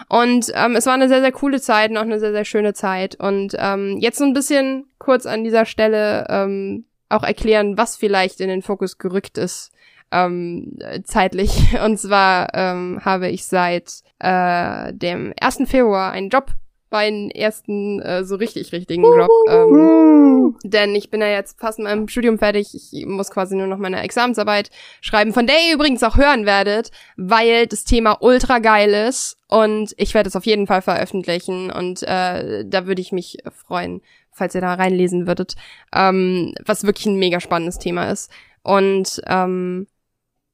[0.10, 2.74] Und ähm, es war eine sehr, sehr coole Zeit und auch eine sehr, sehr schöne
[2.74, 3.16] Zeit.
[3.16, 8.42] Und ähm, jetzt so ein bisschen kurz an dieser Stelle ähm, auch erklären, was vielleicht
[8.42, 9.72] in den Fokus gerückt ist
[10.12, 11.80] ähm, äh, zeitlich.
[11.84, 15.64] Und zwar ähm, habe ich seit äh, dem 1.
[15.66, 16.52] Februar einen Job,
[16.96, 19.30] meinen ersten äh, so richtig richtigen Job.
[19.50, 22.74] Ähm, denn ich bin ja jetzt fast mit meinem Studium fertig.
[22.74, 24.70] Ich muss quasi nur noch meine Examensarbeit
[25.02, 29.94] schreiben, von der ihr übrigens auch hören werdet, weil das Thema ultra geil ist und
[29.98, 34.56] ich werde es auf jeden Fall veröffentlichen und äh, da würde ich mich freuen, falls
[34.56, 35.56] ihr da reinlesen würdet,
[35.94, 38.32] ähm, was wirklich ein mega spannendes Thema ist.
[38.64, 39.88] Und ähm,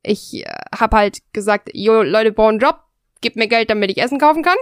[0.01, 2.79] ich äh, habe halt gesagt, jo, Leute, brauchen einen Job,
[3.21, 4.57] gebt mir Geld, damit ich Essen kaufen kann.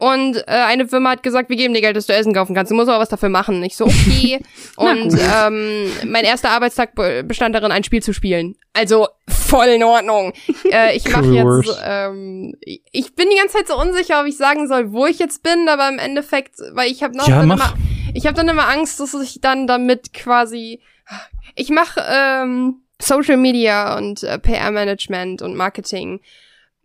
[0.00, 2.70] Und äh, eine Firma hat gesagt, wir geben dir Geld, dass du Essen kaufen kannst.
[2.70, 3.60] Du musst aber was dafür machen.
[3.64, 4.38] Ich so, okay.
[4.76, 8.54] Und ähm, mein erster Arbeitstag be- bestand darin, ein Spiel zu spielen.
[8.72, 10.32] Also voll in Ordnung.
[10.70, 14.68] äh, ich mache jetzt, ähm, ich bin die ganze Zeit so unsicher, ob ich sagen
[14.68, 17.74] soll, wo ich jetzt bin, aber im Endeffekt, weil ich habe noch Ja, immer,
[18.14, 20.80] ich habe dann immer Angst, dass ich dann damit quasi,
[21.56, 26.20] ich mache ähm, Social Media und äh, PR-Management und Marketing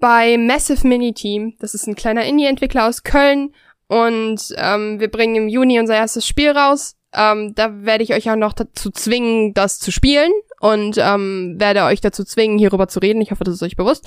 [0.03, 1.55] bei Massive Mini Team.
[1.59, 3.53] Das ist ein kleiner Indie-Entwickler aus Köln
[3.87, 6.97] und ähm, wir bringen im Juni unser erstes Spiel raus.
[7.13, 11.85] Ähm, da werde ich euch auch noch dazu zwingen, das zu spielen und ähm, werde
[11.85, 13.21] euch dazu zwingen, hierüber zu reden.
[13.21, 14.05] Ich hoffe, das ist euch bewusst.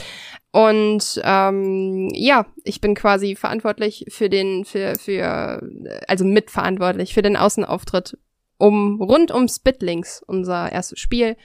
[0.53, 5.63] Und ähm, ja, ich bin quasi verantwortlich für den, für, für,
[6.09, 8.19] also mitverantwortlich für den Außenauftritt
[8.59, 11.39] um rund um Spitlinks, unser erstes Spiel.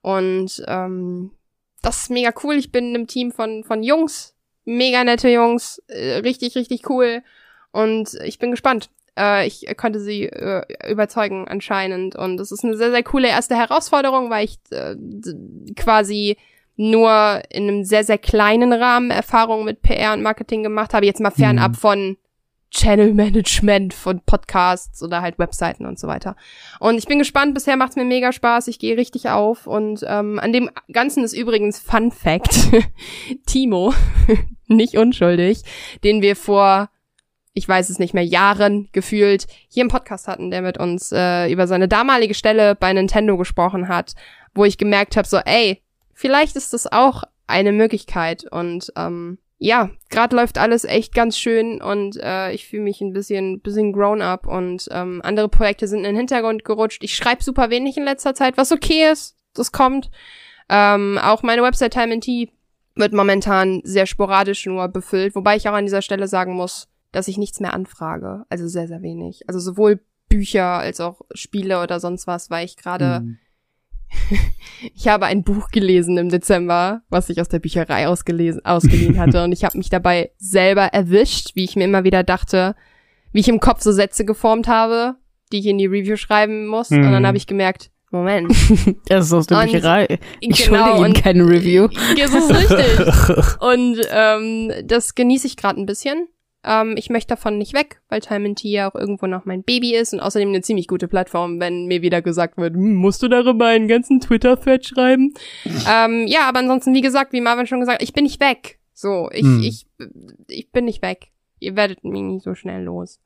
[0.00, 1.32] Und ähm,
[1.82, 2.56] das ist mega cool.
[2.56, 7.22] Ich bin in einem Team von, von Jungs, mega nette Jungs, äh, richtig, richtig cool.
[7.72, 8.90] Und ich bin gespannt.
[9.18, 12.16] Äh, ich konnte sie äh, überzeugen anscheinend.
[12.16, 14.96] Und es ist eine sehr, sehr coole erste Herausforderung, weil ich äh,
[15.76, 16.36] quasi
[16.76, 21.06] nur in einem sehr, sehr kleinen Rahmen Erfahrungen mit PR und Marketing gemacht habe.
[21.06, 21.76] Jetzt mal fernab Mhm.
[21.76, 22.16] von
[22.70, 26.36] Channel Management von Podcasts oder halt Webseiten und so weiter.
[26.80, 29.66] Und ich bin gespannt, bisher macht's mir mega Spaß, ich gehe richtig auf.
[29.66, 32.68] Und ähm, an dem Ganzen ist übrigens Fun Fact,
[33.46, 33.94] Timo,
[34.66, 35.62] nicht unschuldig,
[36.04, 36.90] den wir vor,
[37.54, 41.50] ich weiß es nicht mehr, Jahren gefühlt hier im Podcast hatten, der mit uns äh,
[41.50, 44.14] über seine damalige Stelle bei Nintendo gesprochen hat,
[44.54, 48.44] wo ich gemerkt habe, so, ey, vielleicht ist das auch eine Möglichkeit.
[48.44, 53.12] Und ähm, ja, gerade läuft alles echt ganz schön und äh, ich fühle mich ein
[53.12, 57.02] bisschen, bisschen grown up und ähm, andere Projekte sind in den Hintergrund gerutscht.
[57.02, 60.10] Ich schreibe super wenig in letzter Zeit, was okay ist, das kommt.
[60.68, 62.50] Ähm, auch meine Website Time and Tea
[62.94, 67.26] wird momentan sehr sporadisch nur befüllt, wobei ich auch an dieser Stelle sagen muss, dass
[67.26, 69.48] ich nichts mehr anfrage, also sehr, sehr wenig.
[69.48, 73.38] Also sowohl Bücher als auch Spiele oder sonst was, weil ich gerade Mhm.
[74.94, 79.42] ich habe ein Buch gelesen im Dezember, was ich aus der Bücherei ausgelesen, ausgeliehen hatte.
[79.44, 82.74] und ich habe mich dabei selber erwischt, wie ich mir immer wieder dachte,
[83.32, 85.16] wie ich im Kopf so Sätze geformt habe,
[85.52, 86.90] die ich in die Review schreiben muss.
[86.90, 87.26] Und dann Mhm.
[87.26, 88.50] habe ich gemerkt, Moment.
[89.08, 90.18] Das ist aus der Und- Bücherei.
[90.40, 91.88] Ich genau, schulde ihm und keine Review.
[92.16, 93.60] das ist richtig.
[93.60, 96.26] Und ähm, das genieße ich gerade ein bisschen.
[96.64, 99.62] Ähm, ich möchte davon nicht weg, weil Time and Tea ja auch irgendwo noch mein
[99.62, 103.22] Baby ist und außerdem eine ziemlich gute Plattform, wenn mir wieder gesagt wird, hm, musst
[103.22, 105.32] du darüber einen ganzen Twitter-Thread schreiben?
[105.88, 108.78] ähm, ja, aber ansonsten, wie gesagt, wie Marvin schon gesagt, ich bin nicht weg.
[108.92, 109.62] So, ich, Hm.
[109.62, 109.86] ich,
[110.48, 111.28] ich bin nicht weg.
[111.60, 113.20] Ihr werdet mich nicht so schnell los.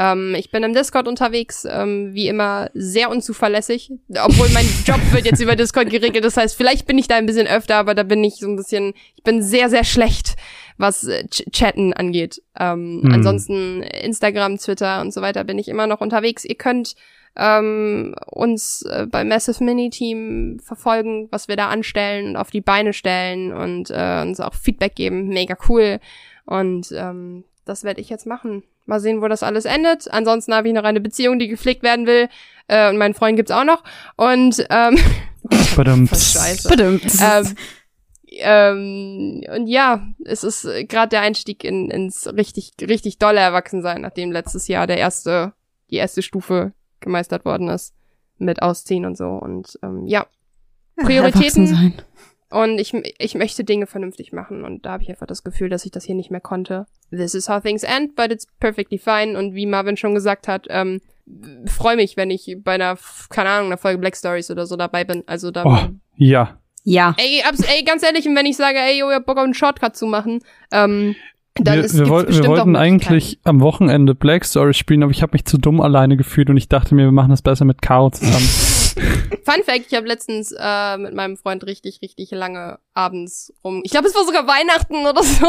[0.00, 3.90] Ähm, ich bin im Discord unterwegs, ähm, wie immer sehr unzuverlässig,
[4.22, 6.24] obwohl mein Job wird jetzt über Discord geregelt.
[6.24, 8.54] Das heißt, vielleicht bin ich da ein bisschen öfter, aber da bin ich so ein
[8.54, 10.36] bisschen, ich bin sehr, sehr schlecht,
[10.76, 12.40] was äh, Ch Chatten angeht.
[12.58, 13.12] Ähm, Hm.
[13.12, 16.44] Ansonsten Instagram, Twitter und so weiter bin ich immer noch unterwegs.
[16.44, 16.94] Ihr könnt
[17.36, 22.60] ähm, uns äh, bei Massive Mini Team verfolgen, was wir da anstellen und auf die
[22.60, 25.28] Beine stellen und äh, uns auch Feedback geben.
[25.28, 25.98] Mega cool.
[26.44, 28.62] Und ähm, das werde ich jetzt machen.
[28.88, 30.10] Mal sehen, wo das alles endet.
[30.10, 32.28] Ansonsten habe ich noch eine Beziehung, die gepflegt werden will.
[32.68, 33.84] Äh, und meinen Freund gibt's auch noch.
[34.16, 34.98] Und ähm,
[36.08, 36.68] scheiße.
[37.20, 37.56] Ähm,
[38.40, 44.32] ähm, und ja, es ist gerade der Einstieg in, ins richtig, richtig dolle Erwachsensein, nachdem
[44.32, 45.52] letztes Jahr der erste,
[45.90, 47.94] die erste Stufe gemeistert worden ist
[48.38, 49.28] mit Ausziehen und so.
[49.28, 50.26] Und ähm, ja,
[50.96, 51.94] Prioritäten.
[52.50, 54.64] Und ich, ich möchte Dinge vernünftig machen.
[54.64, 56.86] Und da habe ich einfach das Gefühl, dass ich das hier nicht mehr konnte.
[57.10, 59.38] This is how things end, but it's perfectly fine.
[59.38, 61.00] Und wie Marvin schon gesagt hat, ähm,
[61.66, 62.96] freue mich, wenn ich bei einer,
[63.28, 65.24] keine Ahnung, einer Folge Black Stories oder so dabei bin.
[65.26, 65.64] Also da.
[65.64, 66.58] Oh, ja.
[66.84, 67.14] Ja.
[67.18, 69.44] Ey, abs ey, ganz ehrlich, und wenn ich sage, ey, yo, ich hab Bock auf
[69.44, 70.40] einen Shortcut zu machen,
[70.72, 71.16] ähm,
[71.56, 75.12] dann wir, ist wir, gibt's woll- wir wollten eigentlich am Wochenende Black Story spielen, aber
[75.12, 77.66] ich habe mich zu dumm alleine gefühlt und ich dachte mir, wir machen das besser
[77.66, 78.48] mit Caro zusammen.
[79.44, 83.80] Fun Fact, ich habe letztens äh, mit meinem Freund richtig, richtig lange abends rum.
[83.84, 85.46] Ich glaube, es war sogar Weihnachten oder so,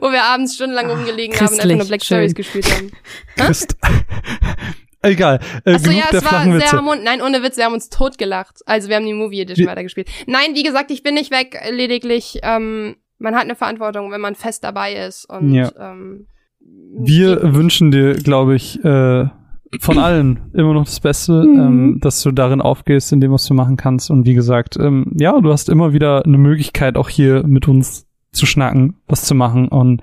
[0.00, 2.16] wo wir abends stundenlang rumgelegen haben und einfach nur Black schön.
[2.18, 2.90] Stories gespielt haben.
[3.36, 3.76] Christ.
[5.02, 5.38] Egal.
[5.64, 7.04] Äh, Achso, ja, es war sehr harmonisch.
[7.04, 8.58] Nein, ohne Witz, wir haben uns totgelacht.
[8.66, 10.08] Also wir haben die Movie Edition Wir- weitergespielt.
[10.26, 14.34] Nein, wie gesagt, ich bin nicht weg, lediglich, ähm, man hat eine Verantwortung, wenn man
[14.34, 15.24] fest dabei ist.
[15.28, 15.70] Und Ja.
[15.78, 16.26] ähm,
[16.60, 19.26] Wir wünschen dir, glaube ich, äh,
[19.80, 21.60] von allen immer noch das Beste, Mhm.
[21.60, 24.10] ähm, dass du darin aufgehst, in dem, was du machen kannst.
[24.10, 28.06] Und wie gesagt, ähm, ja, du hast immer wieder eine Möglichkeit, auch hier mit uns
[28.32, 29.68] zu schnacken, was zu machen.
[29.68, 30.02] Und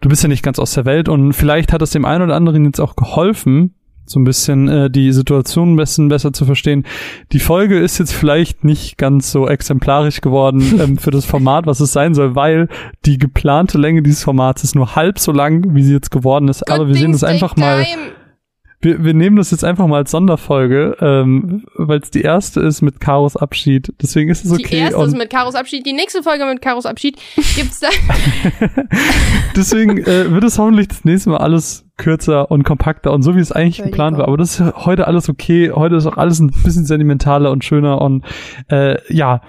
[0.00, 1.08] du bist ja nicht ganz aus der Welt.
[1.08, 3.74] Und vielleicht hat es dem einen oder anderen jetzt auch geholfen,
[4.08, 6.84] so ein bisschen äh, die Situation ein bisschen besser zu verstehen.
[7.32, 11.80] Die Folge ist jetzt vielleicht nicht ganz so exemplarisch geworden ähm, für das Format, was
[11.80, 12.68] es sein soll, weil
[13.04, 16.70] die geplante Länge dieses Formats ist nur halb so lang, wie sie jetzt geworden ist.
[16.70, 18.02] Aber Good wir sehen das einfach take mal, time.
[18.80, 22.82] Wir, wir nehmen das jetzt einfach mal als Sonderfolge, ähm, weil es die erste ist
[22.82, 23.92] mit Karos Abschied.
[24.00, 24.78] Deswegen ist es Die okay.
[24.78, 27.18] erste und ist mit Karos Abschied, die nächste Folge mit Karos Abschied
[27.56, 27.88] gibt's da.
[29.56, 33.40] Deswegen äh, wird es hoffentlich das nächste Mal alles kürzer und kompakter und so wie
[33.40, 34.28] es eigentlich geplant war.
[34.28, 35.70] Aber das ist heute alles okay.
[35.70, 38.24] Heute ist auch alles ein bisschen sentimentaler und schöner und
[38.70, 39.40] äh, ja.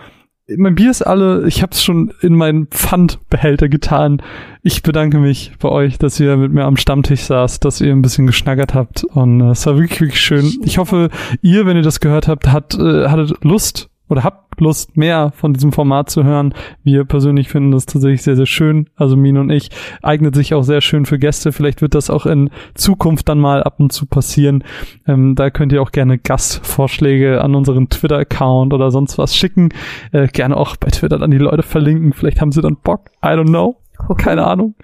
[0.56, 4.22] Mein Bier ist alle, ich habe es schon in meinen Pfandbehälter getan.
[4.64, 8.02] Ich bedanke mich bei euch, dass ihr mit mir am Stammtisch saßt, dass ihr ein
[8.02, 10.54] bisschen geschnackert habt und äh, es war wirklich, wirklich schön.
[10.64, 11.10] Ich hoffe,
[11.41, 15.53] ihr, wenn ihr das gehört habt, hat, äh, hattet Lust oder habt Lust, mehr von
[15.53, 16.53] diesem Format zu hören.
[16.84, 18.89] Wir persönlich finden das tatsächlich sehr, sehr schön.
[18.95, 19.70] Also Mine und ich
[20.01, 21.51] eignet sich auch sehr schön für Gäste.
[21.51, 24.64] Vielleicht wird das auch in Zukunft dann mal ab und zu passieren.
[25.08, 29.70] Ähm, da könnt ihr auch gerne Gastvorschläge an unseren Twitter-Account oder sonst was schicken.
[30.12, 32.14] Äh, gerne auch bei Twitter dann die Leute verlinken.
[32.14, 33.12] Vielleicht haben sie dann Bock.
[33.24, 33.78] I don't know.
[34.18, 34.76] Keine Ahnung.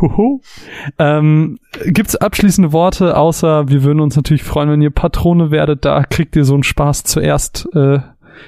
[0.00, 0.40] Huhu.
[0.98, 5.84] Ähm, gibt's abschließende Worte, außer wir würden uns natürlich freuen, wenn ihr Patrone werdet.
[5.84, 8.00] Da kriegt ihr so einen Spaß zuerst äh,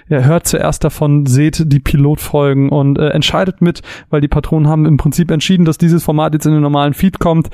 [0.08, 4.86] ja, hört zuerst davon, seht die Pilotfolgen und äh, entscheidet mit, weil die Patronen haben
[4.86, 7.48] im Prinzip entschieden, dass dieses Format jetzt in den normalen Feed kommt.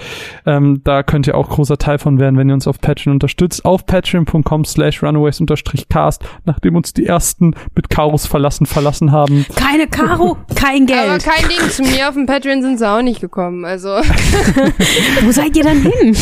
[0.47, 3.65] Ähm, da könnt ihr auch großer Teil von werden, wenn ihr uns auf Patreon unterstützt.
[3.65, 9.47] Auf patreon.com slash runaways-cast, nachdem uns die ersten mit Karos verlassen verlassen haben.
[9.55, 11.09] Keine Karo, kein Geld.
[11.09, 13.89] Aber kein Ding, zu mir auf dem Patreon sind sie auch nicht gekommen, also.
[15.23, 16.17] Wo seid ihr dann hin?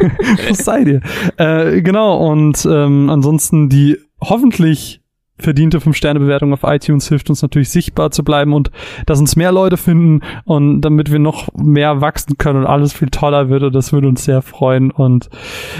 [0.48, 1.00] Was seid ihr?
[1.36, 5.01] Äh, genau, und ähm, ansonsten die hoffentlich
[5.42, 8.70] verdiente 5-Sterne-Bewertung auf iTunes hilft uns natürlich sichtbar zu bleiben und
[9.06, 13.10] dass uns mehr Leute finden und damit wir noch mehr wachsen können und alles viel
[13.10, 15.28] toller wird und das würde uns sehr freuen und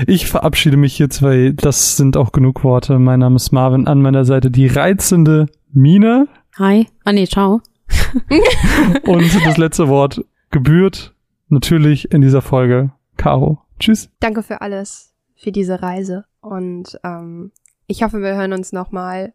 [0.06, 2.98] ich verabschiede mich jetzt, weil das sind auch genug Worte.
[2.98, 6.86] Mein Name ist Marvin, an meiner Seite die reizende Mine Hi.
[7.04, 7.62] Ah nee, ciao.
[9.06, 11.14] und das letzte Wort gebührt
[11.48, 13.62] natürlich in dieser Folge Caro.
[13.78, 14.10] Tschüss.
[14.20, 17.52] Danke für alles, für diese Reise und ähm,
[17.86, 19.34] ich hoffe, wir hören uns nochmal